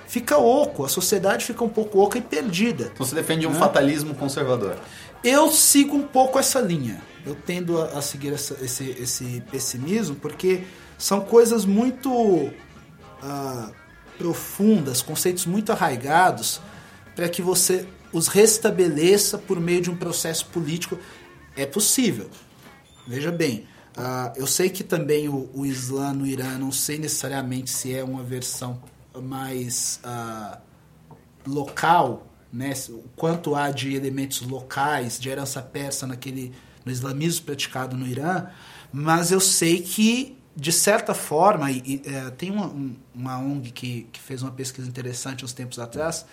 [0.07, 2.89] fica oco, a sociedade fica um pouco oca e perdida.
[2.91, 3.59] Então você defende um né?
[3.59, 4.77] fatalismo conservador?
[5.23, 6.99] Eu sigo um pouco essa linha.
[7.23, 10.63] Eu tendo a, a seguir essa, esse, esse pessimismo, porque
[10.99, 13.73] são coisas muito uh,
[14.17, 16.61] profundas, conceitos muito arraigados,
[17.15, 20.99] para que você os restabeleça por meio de um processo político.
[21.55, 22.29] É possível.
[23.07, 23.65] Veja bem,
[23.97, 28.03] uh, eu sei que também o, o Islã no Irã, não sei necessariamente se é
[28.03, 28.81] uma versão
[29.21, 30.57] mais uh,
[31.47, 32.73] local, né?
[32.89, 36.51] o quanto há de elementos locais, de herança persa naquele,
[36.83, 38.47] no islamismo praticado no Irã,
[38.91, 44.07] mas eu sei que, de certa forma, e, é, tem uma, um, uma ONG que,
[44.11, 46.25] que fez uma pesquisa interessante uns tempos atrás,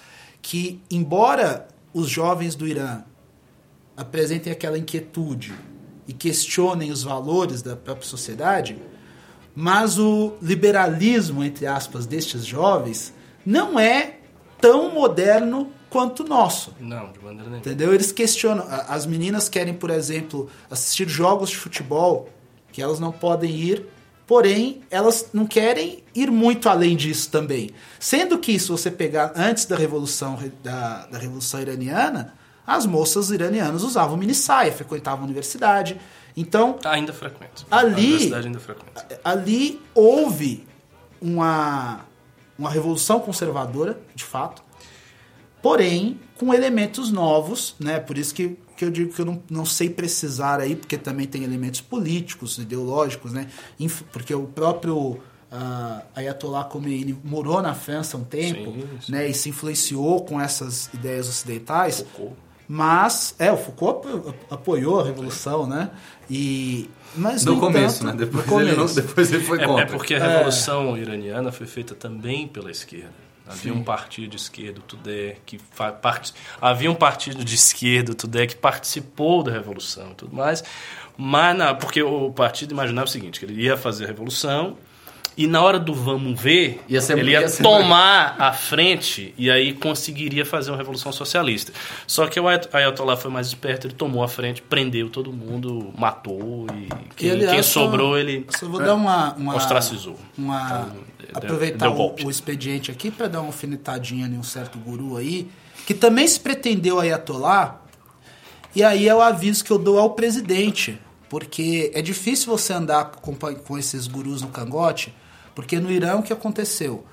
[0.43, 3.03] que, embora os jovens do Irã
[3.97, 5.55] apresentem aquela inquietude
[6.07, 8.77] e questionem os valores da própria sociedade,
[9.55, 13.13] mas o liberalismo, entre aspas, destes jovens
[13.45, 14.19] não é
[14.61, 16.75] tão moderno quanto o nosso.
[16.79, 17.59] Não, de maneira nenhuma.
[17.59, 17.95] Entendeu?
[17.95, 18.67] Eles questionam.
[18.69, 22.29] As meninas querem, por exemplo, assistir jogos de futebol
[22.71, 23.87] que elas não podem ir,
[24.27, 27.71] porém elas não querem ir muito além disso também.
[27.99, 32.35] Sendo que, se você pegar antes da revolução da, da revolução iraniana,
[32.67, 36.01] as moças iranianas usavam mini saia, frequentavam a universidade.
[36.37, 36.79] Então.
[36.85, 37.65] Ainda frequente.
[37.71, 38.35] Ali.
[38.35, 38.43] Ainda.
[39.25, 40.67] Ali houve
[41.21, 42.01] uma,
[42.59, 44.63] uma revolução conservadora, de fato.
[45.63, 47.99] porém com elementos novos, né?
[47.99, 51.27] Por isso que, que eu digo que eu não, não sei precisar aí, porque também
[51.27, 53.49] tem elementos políticos, ideológicos, né?
[53.81, 55.19] Inf- Porque o próprio
[55.51, 59.13] ah, Ayatollah Khomeini morou na França um tempo, Sim, sim.
[59.13, 59.29] né?
[59.29, 62.01] E se influenciou com essas ideias ocidentais.
[62.01, 62.37] Foucault.
[62.69, 65.89] Mas, é, o Foucault apo- apoiou a revolução, né?
[66.29, 68.25] E, mas, No no começo, entanto, né?
[68.27, 68.95] Depois, no ele, não- começo.
[69.01, 69.85] depois ele foi É, contra.
[69.85, 73.15] é porque a Revolução Iraniana foi feita também pela esquerda.
[73.47, 75.59] Havia um partido de esquerda, o Tudeh, que
[76.03, 76.33] part...
[76.61, 80.65] havia um partido de esquerda, o Tudeh, que participou da revolução e tudo mais.
[81.17, 81.75] Mas na...
[81.75, 84.77] porque o partido imaginava o seguinte, que ele ia fazer a revolução
[85.37, 89.75] e na hora do vamos ver, Ia ele ia, ia tomar a frente e aí
[89.75, 91.73] conseguiria fazer uma revolução socialista.
[92.07, 95.93] Só que o Ayat- Ayatollah foi mais esperto, ele tomou a frente, prendeu todo mundo,
[95.99, 99.35] matou e quem, E, aliás, quem só- sobrou ele Só vou dar uma.
[99.35, 100.19] uma ostracizou.
[100.39, 100.89] uma-
[101.21, 102.25] Então, aproveitar deu o, golpe.
[102.25, 105.49] o expediente aqui para dar uma alfinetadinha em um certo guru aí,
[105.87, 107.83] que também se pretendeu Ayatollah,
[108.75, 113.07] e aí é o aviso que eu dou ao presidente, porque é difícil você andar
[113.21, 115.13] com, com esses gurus no cangote,
[115.57, 117.05] porque no Irã o que aconteceu?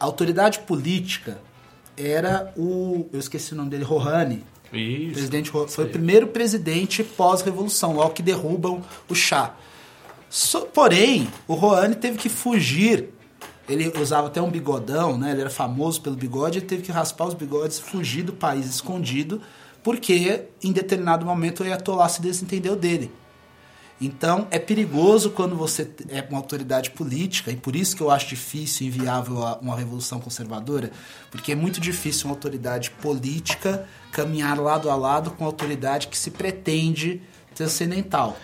[0.00, 1.38] A autoridade política
[1.96, 3.06] era o.
[3.12, 4.42] Eu esqueci o nome dele, Rouhani.
[4.72, 5.12] Isso.
[5.12, 9.54] Presidente foi o primeiro presidente pós-revolução, logo que derrubam o Shah.
[10.30, 13.10] So- porém, o Rouhani teve que fugir.
[13.68, 15.30] Ele usava até um bigodão, né?
[15.32, 19.40] Ele era famoso pelo bigode, ele teve que raspar os bigodes, fugir do país escondido,
[19.82, 23.10] porque em determinado momento o Ayatollah se desentendeu dele.
[24.04, 28.26] Então é perigoso quando você é uma autoridade política, e por isso que eu acho
[28.28, 30.90] difícil e inviável uma revolução conservadora,
[31.30, 36.18] porque é muito difícil uma autoridade política caminhar lado a lado com uma autoridade que
[36.18, 37.22] se pretende
[37.54, 38.36] transcendental.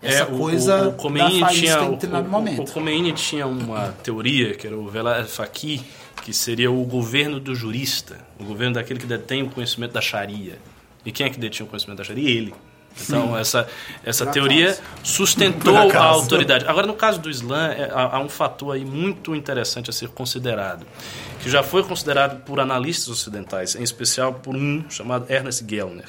[0.00, 2.62] Essa É, o- coisa o, o da Khomeini faísca tinha, o, determinado o- momento.
[2.62, 4.90] o Khomeini tinha uma teoria, que era o
[5.28, 5.80] Faqih,
[6.24, 10.58] que seria o governo do jurista, o governo daquele que detém o conhecimento da Sharia.
[11.04, 12.28] E quem é que detinha o conhecimento da Sharia?
[12.30, 12.54] Ele.
[13.00, 13.66] Então, essa,
[14.04, 16.66] essa teoria sustentou a autoridade.
[16.66, 20.08] Agora, no caso do Islã, é- há, há um fator aí muito interessante a ser
[20.08, 20.86] considerado,
[21.42, 26.08] que já foi considerado por analistas ocidentais, em especial por um chamado Ernest Gellner.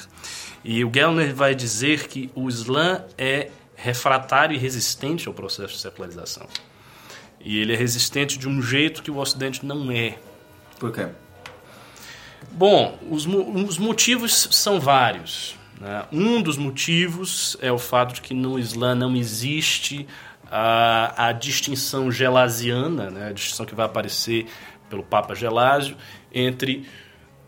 [0.62, 5.80] E o Gellner vai dizer que o Islã é refratário e resistente ao processo de
[5.80, 6.46] secularização.
[7.40, 10.16] E ele é resistente de um jeito que o Ocidente não é.
[10.78, 11.08] Por quê?
[12.52, 15.56] Bom, os, os motivos são vários.
[15.80, 16.04] Né?
[16.12, 20.06] Um dos motivos é o fato de que no Islã não existe
[20.50, 23.28] a, a distinção gelasiana, né?
[23.28, 24.46] a distinção que vai aparecer
[24.88, 25.96] pelo Papa Gelásio,
[26.32, 26.86] entre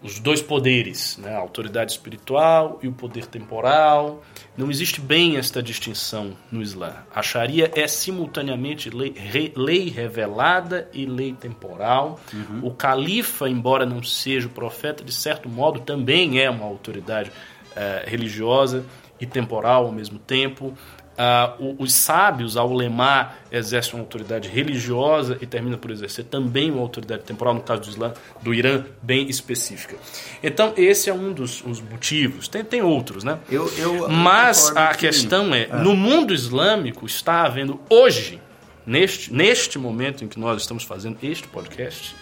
[0.02, 1.34] os dois poderes, né?
[1.34, 4.22] a autoridade espiritual e o poder temporal.
[4.56, 6.94] Não existe bem esta distinção no Islã.
[7.14, 12.20] A Sharia é simultaneamente lei, re- lei revelada e lei temporal.
[12.62, 17.30] O califa, embora não seja o profeta, de certo modo também é uma autoridade
[17.76, 18.84] eh, religiosa
[19.20, 20.76] e temporal ao mesmo tempo.
[21.18, 26.70] Ah, o- os sábios, ao lemar, exercem uma autoridade religiosa e termina por exercer também
[26.70, 28.12] uma autoridade temporal, no caso do Islã,
[28.42, 29.96] do Irã, bem específica.
[30.42, 32.48] Então, esse é um dos os motivos.
[32.48, 33.38] Tem, tem outros, né?
[33.50, 38.38] Eu, eu Mas a que- questão é, no mundo islâmico está havendo hoje,
[38.84, 42.14] neste, neste momento em que nós estamos fazendo este podcast,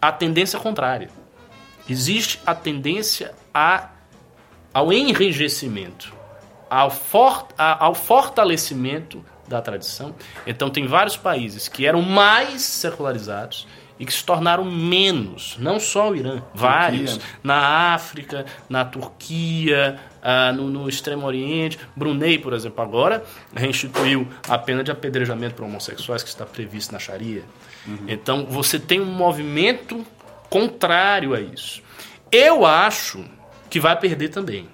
[0.00, 1.08] a tendência contrária.
[1.88, 3.90] Existe a tendência a,
[4.72, 6.12] ao enrijecimento,
[6.68, 10.14] ao, for, ao fortalecimento da tradição.
[10.46, 13.66] Então tem vários países que eram mais secularizados
[13.98, 20.52] e que se tornaram menos, não só o Irã, vários, na África, na Turquia, ah,
[20.52, 23.22] no, no Extremo Oriente, Brunei, por exemplo, agora
[23.54, 27.44] reinstituiu a pena de apedrejamento para homossexuais que está prevista na Sharia.
[28.08, 30.04] Então você tem um movimento
[30.48, 31.82] contrário a isso.
[32.32, 33.24] Eu acho
[33.70, 34.68] que vai perder também,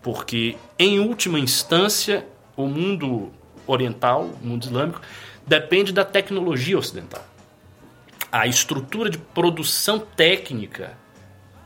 [0.00, 2.24] porque em última instância
[2.56, 3.30] o mundo
[3.66, 5.00] oriental, o mundo islâmico,
[5.46, 7.24] depende da tecnologia ocidental.
[8.30, 10.96] A estrutura de produção técnica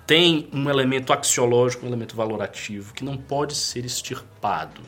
[0.07, 4.81] tem um elemento axiológico, um elemento valorativo que não pode ser extirpado.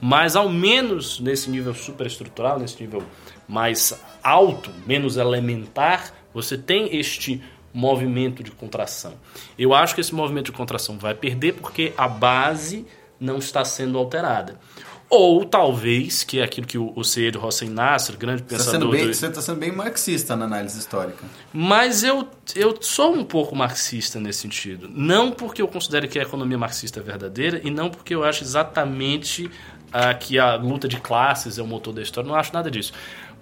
[0.00, 3.02] Mas ao menos nesse nível superestrutural, nesse nível
[3.48, 7.42] mais alto, menos elementar, você tem este
[7.74, 9.14] movimento de contração.
[9.58, 12.86] Eu acho que esse movimento de contração vai perder porque a base
[13.20, 14.58] não está sendo alterada.
[15.10, 18.80] Ou talvez, que é aquilo que o, o Seyed Hossein Nasr, grande Você está pensador
[18.80, 21.22] sendo, bem, do- você tá sendo bem marxista na análise histórica.
[21.52, 24.88] mas eu, eu sou um pouco marxista nesse sentido.
[24.90, 28.42] Não porque eu considero que a economia marxista é verdadeira e não porque eu acho
[28.42, 29.50] exatamente
[29.92, 32.26] ah, que a luta de classes é o motor da história.
[32.26, 32.92] Não acho nada disso.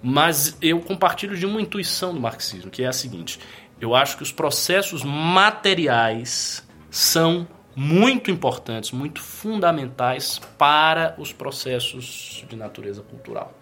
[0.05, 3.39] Mas eu compartilho de uma intuição do marxismo, que é a seguinte:
[3.83, 12.55] eu acho que os processos materiais são muito importantes, muito fundamentais para os processos de
[12.55, 13.53] natureza cultural.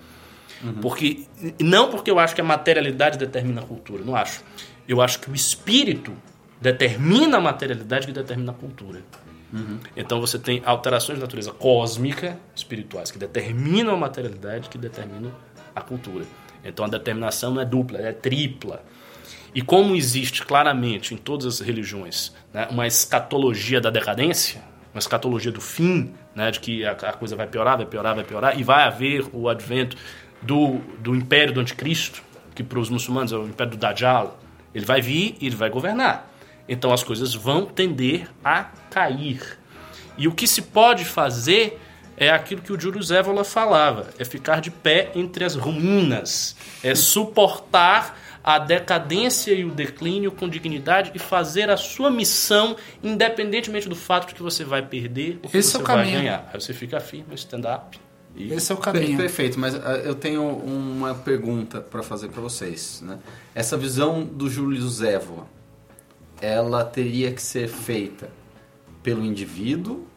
[0.79, 1.25] Porque
[1.59, 4.43] não porque eu acho que a materialidade determina a cultura, não acho.
[4.87, 6.13] Eu acho que o espírito
[6.59, 9.01] determina a materialidade que determina a cultura.
[9.95, 15.31] Então você tem alterações de natureza cósmica, espirituais, que determinam a materialidade, que determinam
[15.75, 16.25] a cultura.
[16.63, 18.83] Então a determinação não é dupla, é tripla.
[19.53, 24.61] E como existe claramente em todas as religiões né, uma escatologia da decadência,
[24.93, 28.23] uma escatologia do fim, né, de que a, a coisa vai piorar, vai piorar, vai
[28.23, 29.97] piorar, e vai haver o advento
[30.41, 32.23] do, do império do anticristo,
[32.55, 34.39] que para os muçulmanos é o império do Dajjal,
[34.73, 36.29] ele vai vir e ele vai governar.
[36.67, 39.57] Então as coisas vão tender a cair.
[40.17, 41.79] E o que se pode fazer
[42.15, 46.93] é aquilo que o Júlio Zévola falava, é ficar de pé entre as ruínas, é
[46.93, 53.95] suportar a decadência e o declínio com dignidade e fazer a sua missão independentemente do
[53.95, 56.17] fato de que você vai perder ou que Esse você é o vai caminho.
[56.17, 56.49] ganhar.
[56.53, 57.99] Aí você fica firme, stand-up.
[58.35, 58.53] E...
[58.53, 59.17] Esse é o caminho.
[59.17, 63.01] Perfeito, mas ah, eu tenho uma pergunta para fazer para vocês.
[63.05, 63.19] Né?
[63.53, 65.47] Essa visão do Júlio Zévola,
[66.41, 68.29] ela teria que ser feita
[69.03, 70.07] pelo indivíduo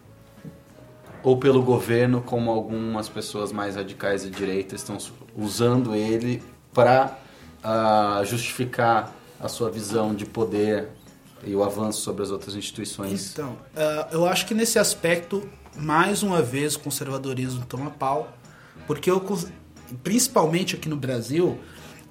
[1.23, 4.99] ou pelo governo, como algumas pessoas mais radicais de direita estão
[5.35, 7.19] usando ele para
[8.25, 10.89] justificar a sua visão de poder
[11.43, 13.33] e o avanço sobre as outras instituições?
[13.33, 18.37] Então, ah, eu acho que nesse aspecto, mais uma vez, o conservadorismo toma pau,
[18.87, 19.23] porque eu,
[20.03, 21.59] principalmente aqui no Brasil,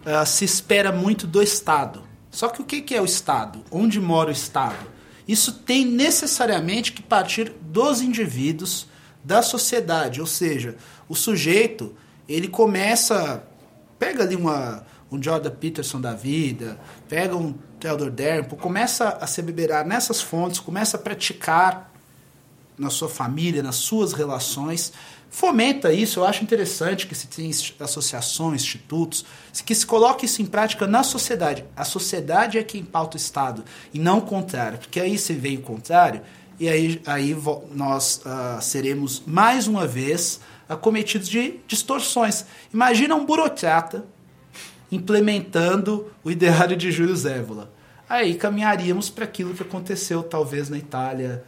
[0.06, 2.04] ah, se espera muito do Estado.
[2.30, 3.64] Só que o que que é o Estado?
[3.72, 4.92] Onde mora o Estado?
[5.28, 8.88] Isso tem necessariamente que partir dos indivíduos,
[9.24, 10.76] da sociedade, ou seja,
[11.08, 11.96] o sujeito
[12.28, 13.42] ele começa
[14.04, 19.42] pega ali uma, um Jordan Peterson da vida, pega um Theodore Derpo, começa a se
[19.42, 21.92] beberar nessas fontes, começa a praticar
[22.78, 24.92] na sua família, nas suas relações,
[25.30, 29.24] fomenta isso, eu acho interessante que se tenha associações, institutos,
[29.64, 31.64] que se coloque isso em prática na sociedade.
[31.76, 35.58] A sociedade é quem pauta o Estado, e não o contrário, porque aí se vem
[35.58, 36.22] o contrário,
[36.60, 37.36] e aí, aí
[37.72, 42.46] nós ah, seremos mais uma vez acometidos de distorções.
[42.74, 44.06] Imagina um burocrata
[44.94, 47.72] implementando o ideário de Júlio Zévola.
[48.08, 51.44] Aí caminharíamos para aquilo que aconteceu talvez na Itália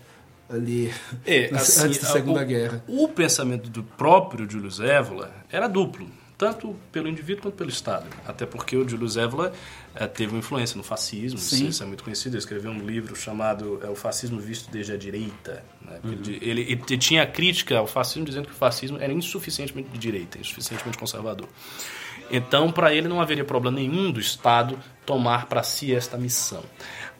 [0.49, 0.91] ali
[1.25, 2.83] É, assim, antes da Segunda o, Guerra.
[2.87, 8.07] O pensamento do próprio Júlio Zévola era duplo, tanto pelo indivíduo quanto pelo Estado.
[8.25, 9.53] Até porque o Júlio Zévola
[9.93, 11.67] eh, teve uma influência no fascismo, Sim.
[11.67, 12.33] isso, é muito conhecido.
[12.33, 15.63] Ele escreveu um livro chamado é, O Fascismo Visto Desde a Direita.
[15.81, 15.99] né?
[16.03, 19.97] Ele, ele, ele tinha a crítica ao fascismo dizendo que o fascismo era insuficientemente de
[19.97, 21.47] direita, insuficientemente conservador.
[22.29, 26.63] Então, para ele não haveria problema nenhum do Estado tomar para si esta missão.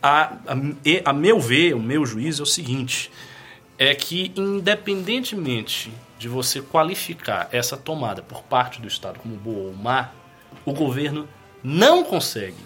[0.01, 0.55] A, a,
[1.05, 3.11] a meu ver, o meu juízo é o seguinte:
[3.77, 9.73] é que, independentemente de você qualificar essa tomada por parte do Estado como boa ou
[9.73, 10.11] má,
[10.65, 11.27] o governo
[11.63, 12.57] não consegue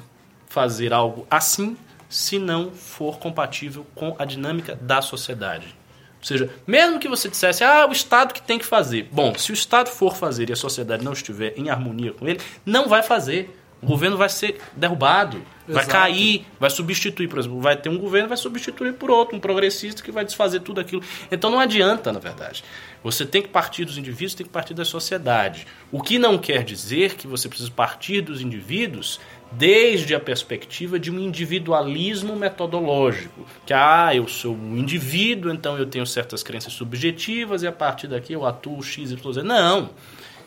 [0.47, 1.77] fazer algo assim
[2.07, 5.75] se não for compatível com a dinâmica da sociedade.
[6.19, 9.07] Ou seja, mesmo que você dissesse, ah, o Estado que tem que fazer.
[9.11, 12.39] Bom, se o Estado for fazer e a sociedade não estiver em harmonia com ele,
[12.65, 13.55] não vai fazer.
[13.81, 15.89] O governo vai ser derrubado, vai Exato.
[15.89, 20.03] cair, vai substituir, por exemplo, vai ter um governo vai substituir por outro, um progressista
[20.03, 21.01] que vai desfazer tudo aquilo.
[21.31, 22.61] Então não adianta, na verdade.
[23.01, 25.65] Você tem que partir dos indivíduos, tem que partir da sociedade.
[25.93, 29.17] O que não quer dizer que você precisa partir dos indivíduos
[29.51, 33.45] desde a perspectiva de um individualismo metodológico.
[33.65, 38.07] Que, ah, eu sou um indivíduo, então eu tenho certas crenças subjetivas e a partir
[38.07, 39.43] daqui eu atuo X, Y, Z.
[39.43, 39.89] Não.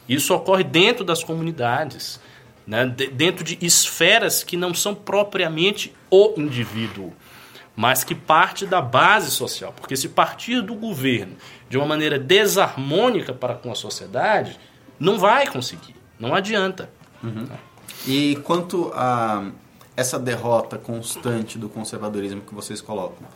[0.09, 2.21] Isso ocorre dentro das comunidades,
[2.67, 2.87] né?
[2.87, 7.13] De- dentro de esferas que não são propriamente o indivíduo,
[7.75, 9.73] mas que parte da base social.
[9.73, 11.37] Porque se partir do governo
[11.69, 14.59] de uma maneira desarmônica para com a sociedade,
[14.99, 16.91] não vai conseguir, não adianta.
[18.07, 19.51] E quanto a
[19.97, 23.27] essa derrota constante do conservadorismo que vocês colocam,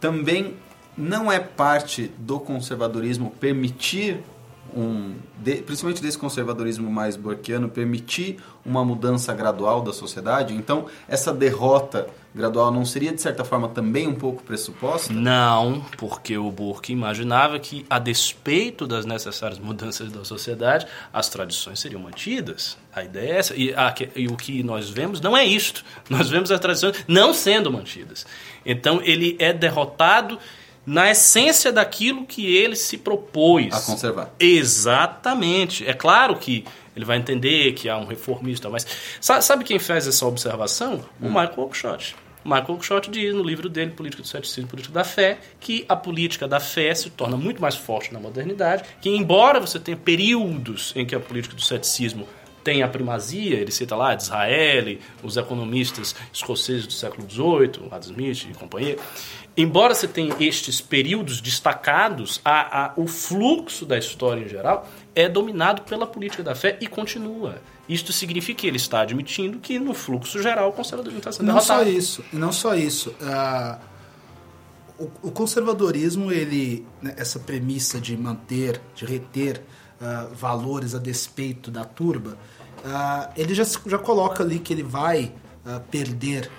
[0.00, 0.56] também
[0.96, 4.22] não é parte do conservadorismo permitir
[4.74, 10.54] um, de- principalmente desse conservadorismo mais burkeano, permitir uma mudança gradual da sociedade?
[10.54, 15.12] Então, essa derrota gradual não seria, de certa forma, também um pouco pressuposta?
[15.12, 21.78] Não, porque o Burke imaginava que, a despeito das necessárias mudanças da sociedade, as tradições
[21.78, 22.76] seriam mantidas.
[22.92, 23.54] A ideia é essa.
[23.54, 25.84] E, a e o que nós vemos não é isto.
[26.10, 28.26] Nós vemos as tradições não sendo mantidas.
[28.66, 30.38] Então, ele é derrotado
[30.86, 33.72] na essência daquilo que ele se propôs.
[33.74, 34.30] A conservar.
[34.38, 35.86] Exatamente.
[35.86, 36.64] É claro que
[36.94, 38.86] ele vai entender que há um reformista, mas
[39.20, 41.04] sa- sabe quem fez essa observação?
[41.20, 42.14] O Michael Oakeshott.
[42.44, 45.96] Michael Oakeshott diz no livro dele, Política do Ceticismo e Política da Fé, que a
[45.96, 50.92] política da fé se torna muito mais forte na modernidade, que embora você tenha períodos
[50.94, 52.28] em que a política do ceticismo
[52.64, 58.46] tem a primazia, ele cita lá Disraeli, os economistas escoceses do século XVIII, Adam Smith
[58.50, 58.96] e companhia.
[59.56, 65.28] Embora você tenha estes períodos destacados, a, a, o fluxo da história em geral é
[65.28, 67.58] dominado pela política da fé e continua.
[67.88, 71.60] Isto significa que ele está admitindo que no fluxo geral o conservadorismo está sendo Não
[71.60, 71.98] só derrotado.
[71.98, 73.14] isso, não só isso.
[73.22, 73.78] Ah,
[74.98, 79.62] o, o conservadorismo, ele, né, essa premissa de manter, de reter
[80.00, 82.36] ah, valores a despeito da turba,
[82.84, 85.32] ah, ele já, já coloca ali que ele vai
[85.64, 86.50] ah, perder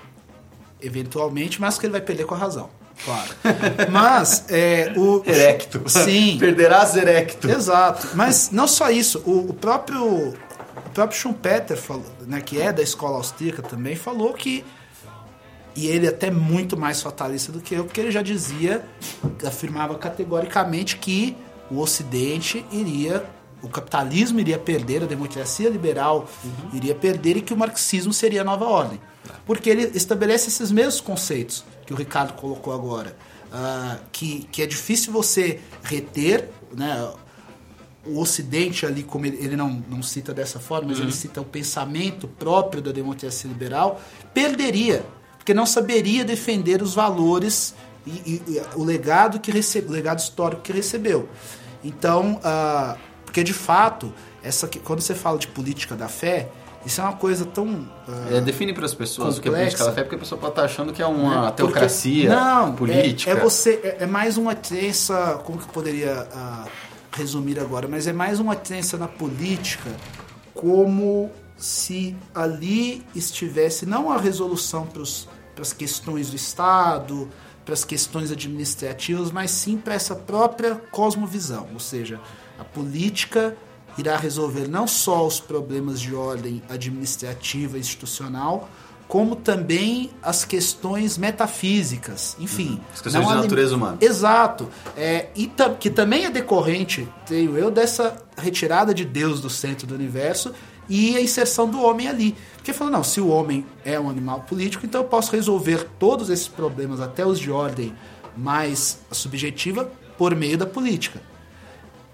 [0.82, 2.70] eventualmente, mas que ele vai perder com a razão,
[3.04, 3.30] claro.
[3.92, 5.82] Mas é, o Erecto.
[5.88, 6.38] Sim.
[6.40, 7.50] Perderás erecto.
[7.50, 8.10] Exato.
[8.14, 12.82] Mas não só isso, o, o próprio o próprio Schumpeter, falou, né, que é da
[12.82, 14.64] escola austríaca também, falou que
[15.76, 18.86] e ele até muito mais fatalista do que eu, porque ele já dizia,
[19.46, 21.36] afirmava categoricamente que
[21.70, 23.26] o Ocidente iria,
[23.66, 26.28] o capitalismo iria perder, a democracia liberal
[26.74, 29.00] iria perder e que o marxismo seria a nova ordem.
[29.46, 33.16] Porque ele estabelece esses mesmos conceitos que o Ricardo colocou agora.
[33.52, 37.10] ah, que, que é difícil você reter, né,
[38.06, 41.46] o Ocidente ali, como ele, ele não, não cita dessa forma, mas ele cita o
[41.46, 44.00] pensamento próprio da democracia liberal,
[44.34, 45.04] perderia,
[45.38, 47.74] porque não saberia defender os valores
[48.06, 51.28] e, e- e o legado que recebe, o legado histórico que recebeu.
[51.84, 52.98] Então, ah,
[53.36, 56.48] porque de fato, essa quando você fala de política da fé,
[56.86, 59.72] isso é uma coisa tão ah, É, define para as pessoas o que é Complexa.
[59.72, 61.42] política da fé, porque a pessoa pode estar achando que é uma né?
[61.42, 63.32] Porque- teocracia não, é- política.
[63.32, 66.66] É, você, é, é mais uma crença, como que eu poderia ah,
[67.12, 67.90] resumir agora?
[67.90, 69.90] Mas é mais uma crença na política
[70.54, 75.02] como se ali estivesse não a resolução para
[75.62, 77.28] as questões do Estado,
[77.66, 81.68] para as questões administrativas, mas sim para essa própria cosmovisão.
[81.74, 82.22] Ou seja,
[82.60, 83.56] a política
[83.98, 88.70] irá resolver não só os problemas de ordem administrativa e institucional,
[89.08, 92.72] como também as questões metafísicas, enfim.
[92.72, 92.80] Uhum.
[92.94, 93.98] As questões não de a- natureza humana.
[94.02, 94.68] Exato.
[94.98, 99.86] É, e tam- que também é decorrente, creio eu, dessa retirada de Deus do centro
[99.88, 100.52] do universo
[100.90, 102.36] e a inserção do homem ali.
[102.56, 106.30] Porque falou, não, se o homem é um animal político, então eu posso resolver todos
[106.32, 107.94] esses problemas, até os de ordem
[108.36, 111.22] mais subjetiva, por meio da política.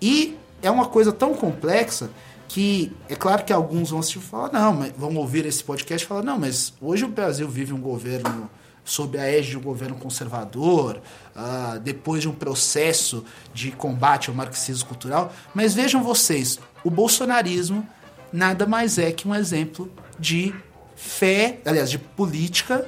[0.01, 2.09] E é uma coisa tão complexa
[2.47, 6.03] que é claro que alguns vão assistir e falar, não, mas vão ouvir esse podcast
[6.03, 8.49] e falar, não, mas hoje o Brasil vive um governo
[8.83, 10.99] sob a égide de um governo conservador,
[11.35, 13.23] ah, depois de um processo
[13.53, 15.31] de combate ao marxismo cultural.
[15.53, 17.87] Mas vejam vocês, o bolsonarismo
[18.33, 19.89] nada mais é que um exemplo
[20.19, 20.53] de
[20.95, 22.85] fé, aliás, de política,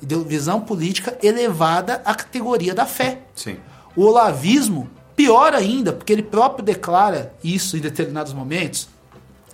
[0.00, 3.22] de visão política elevada à categoria da fé.
[3.34, 3.58] Sim.
[3.96, 4.88] O olavismo,
[5.18, 8.88] pior ainda, porque ele próprio declara isso em determinados momentos.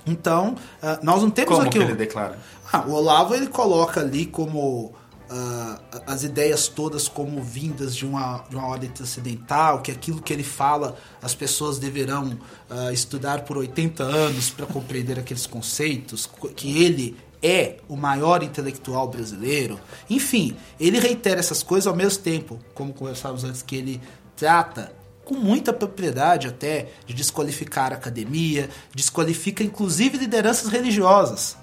[0.06, 1.78] Então, ah, nós não temos Como aqui.
[1.78, 2.38] que o- ele declara?
[2.70, 4.92] Ah, o Olavo ele coloca ali como
[5.30, 10.34] ah, as ideias todas como vindas de uma, de uma ordem transcendental, que aquilo que
[10.34, 12.38] ele fala as pessoas deverão
[12.68, 18.42] ah, estudar por 80 anos para compreender aqueles conceitos, co- que ele é o maior
[18.42, 19.80] intelectual brasileiro.
[20.10, 24.00] Enfim, ele reitera essas coisas ao mesmo tempo, como conversávamos antes, que ele
[24.36, 24.92] trata
[25.24, 31.56] com muita propriedade até de desqualificar a academia, desqualifica inclusive lideranças religiosas.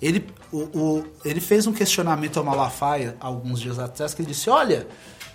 [0.00, 4.48] Ele, o, o- ele fez um questionamento ao Malafaia alguns dias atrás que ele disse:
[4.48, 4.86] Olha,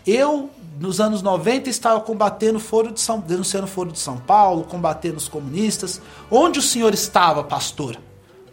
[0.08, 4.64] eu nos anos 90 estava combatendo foro de São, denunciando o foro de São Paulo,
[4.64, 6.02] combatendo os comunistas.
[6.32, 7.98] Onde o senhor estava, pastor?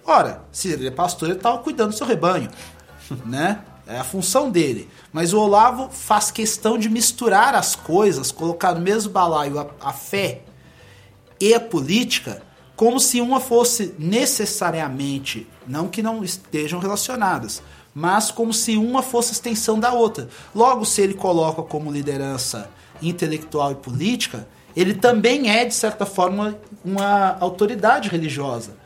[0.05, 2.51] Ora, se ele é pastor, ele estava cuidando do seu rebanho,
[3.25, 3.61] né?
[3.91, 4.89] É a função dele.
[5.13, 9.93] Mas o Olavo faz questão de misturar as coisas, colocar no mesmo balaio a, a
[9.93, 10.43] fé
[11.41, 12.41] e a política,
[12.77, 17.61] como se uma fosse necessariamente, não que não estejam relacionadas,
[17.93, 20.29] mas como se uma fosse extensão da outra.
[20.55, 22.71] Logo, se ele coloca como liderança
[23.03, 28.80] intelectual e política, ele também é, de certa forma, uma autoridade religiosa.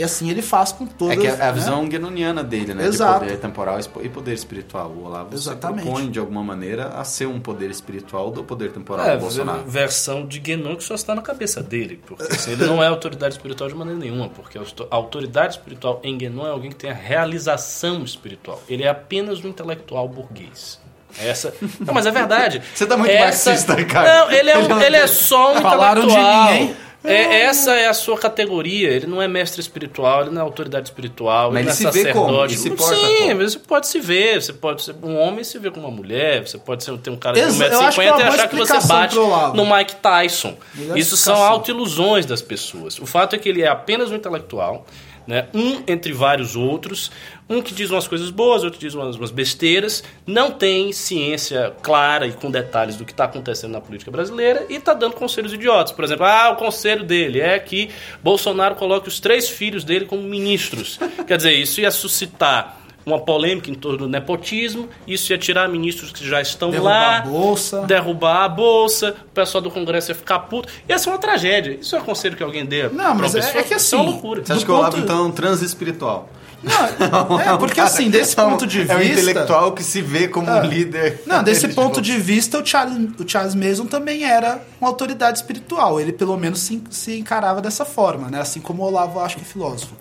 [0.00, 1.18] E assim ele faz com todas...
[1.18, 1.52] É que é a né?
[1.52, 2.86] visão guenoniana dele, né?
[2.86, 3.20] Exato.
[3.20, 4.88] De poder temporal e poder espiritual.
[4.90, 5.80] O Olavo Exatamente.
[5.82, 9.20] se propõe, de alguma maneira, a ser um poder espiritual do poder temporal É, do
[9.20, 9.62] Bolsonaro.
[9.66, 12.00] versão de Guénon que só está na cabeça dele.
[12.06, 14.28] Porque assim, ele não é autoridade espiritual de maneira nenhuma.
[14.30, 18.62] Porque a auto- a autoridade espiritual em Guénon é alguém que tem a realização espiritual.
[18.68, 20.80] Ele é apenas um intelectual burguês.
[21.18, 21.52] Essa...
[21.80, 22.62] Não, mas é verdade.
[22.74, 24.06] Você tá muito Essa- marxista, Ricardo.
[24.06, 26.52] Não, ele é, um- Ele ele é só um Falaram de intelectual.
[26.52, 26.76] mim, hein?
[27.02, 28.90] É, essa é a sua categoria.
[28.90, 31.92] Ele não é mestre espiritual, ele não é autoridade espiritual, Mas ele não é ele
[31.92, 32.26] se vê como?
[32.26, 32.54] sacerdote.
[32.54, 33.42] Ele Sim, como?
[33.50, 34.42] você pode se ver.
[34.42, 36.46] Você pode ser um homem se ver como uma mulher.
[36.46, 38.48] Você pode ser, ter um cara de Exa- eu acho que 1,50m é e achar
[38.48, 40.56] que você bate no Mike Tyson.
[40.94, 42.98] Isso são autoilusões das pessoas.
[42.98, 44.86] O fato é que ele é apenas um intelectual,
[45.26, 45.48] né?
[45.54, 47.10] um entre vários outros,
[47.48, 52.26] um que diz umas coisas boas, outro diz umas, umas besteiras, não tem ciência clara
[52.26, 55.92] e com detalhes do que está acontecendo na política brasileira e está dando conselhos idiotas.
[55.92, 57.90] Por exemplo, ah, o conselho dele é que
[58.22, 60.98] Bolsonaro coloque os três filhos dele como ministros.
[61.26, 66.12] Quer dizer, isso ia suscitar uma polêmica em torno do nepotismo, isso ia tirar ministros
[66.12, 67.80] que já estão Derrubar lá, a bolsa.
[67.82, 70.68] derrubar a bolsa, o pessoal do Congresso ia ficar puto.
[70.88, 71.78] Ia ser uma tragédia.
[71.80, 73.98] Isso é um conselho que alguém dê Não, mas uma é- é que Isso é
[73.98, 74.44] uma assim, loucura.
[74.44, 76.28] Você acha que o Olavo, ponto- então, é um transespiritual?
[76.62, 79.12] Não, é, porque assim, desse É um- ponto de É um vista.
[79.22, 80.60] intelectual que se vê como um Ah.
[80.60, 81.22] líder.
[81.26, 85.98] Não, desse ponto de vista, o Charles, o Charles Mason também era uma autoridade espiritual.
[85.98, 88.40] Ele, pelo menos, se, se encarava dessa forma, né?
[88.42, 89.94] Assim como o Olavo, acho que é filósofo.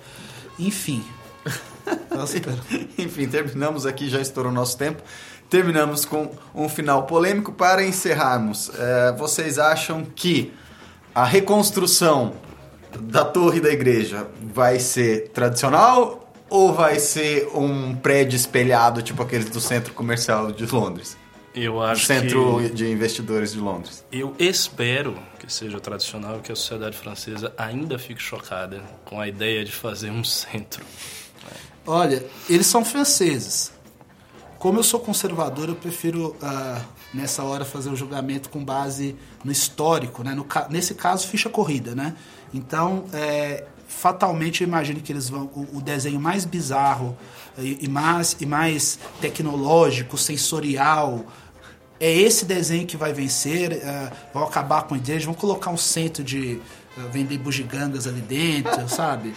[0.60, 1.02] Enfim.
[2.16, 2.58] Nossa, pera.
[2.98, 5.02] Enfim, terminamos aqui, já estourou o nosso tempo.
[5.50, 7.52] Terminamos com um final polêmico.
[7.52, 10.54] Para encerrarmos, é, vocês acham que
[11.14, 12.34] a reconstrução
[13.00, 19.50] da torre da igreja vai ser tradicional ou vai ser um prédio espelhado, tipo aqueles
[19.50, 21.18] do centro comercial de Londres?
[21.54, 22.70] Eu acho Centro que...
[22.70, 24.06] de investidores de Londres.
[24.12, 29.28] Eu espero que seja tradicional e que a sociedade francesa ainda fique chocada com a
[29.28, 30.86] ideia de fazer um centro.
[31.86, 33.72] Olha, eles são franceses.
[34.58, 36.82] Como eu sou conservador, eu prefiro, ah,
[37.14, 40.34] nessa hora, fazer o julgamento com base no histórico, né?
[40.34, 42.16] No nesse caso, ficha corrida, né?
[42.54, 45.50] Então, é, fatalmente, eu imagino que eles vão...
[45.56, 47.18] O, o desenho mais bizarro
[47.58, 51.26] e, e mais, e mais tecnológico, sensorial...
[52.02, 55.76] É esse desenho que vai vencer, ah, vão acabar com a igreja, vão colocar um
[55.76, 56.58] centro de
[57.08, 59.34] vender bugigangas ali dentro, sabe?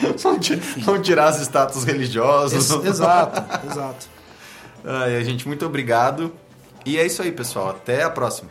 [0.84, 2.70] Vão tirar as estátuas religiosas.
[2.70, 4.06] Ex- exato, exato.
[4.84, 6.32] Ai, gente, muito obrigado.
[6.84, 7.70] E é isso aí, pessoal.
[7.70, 8.50] Até a próxima.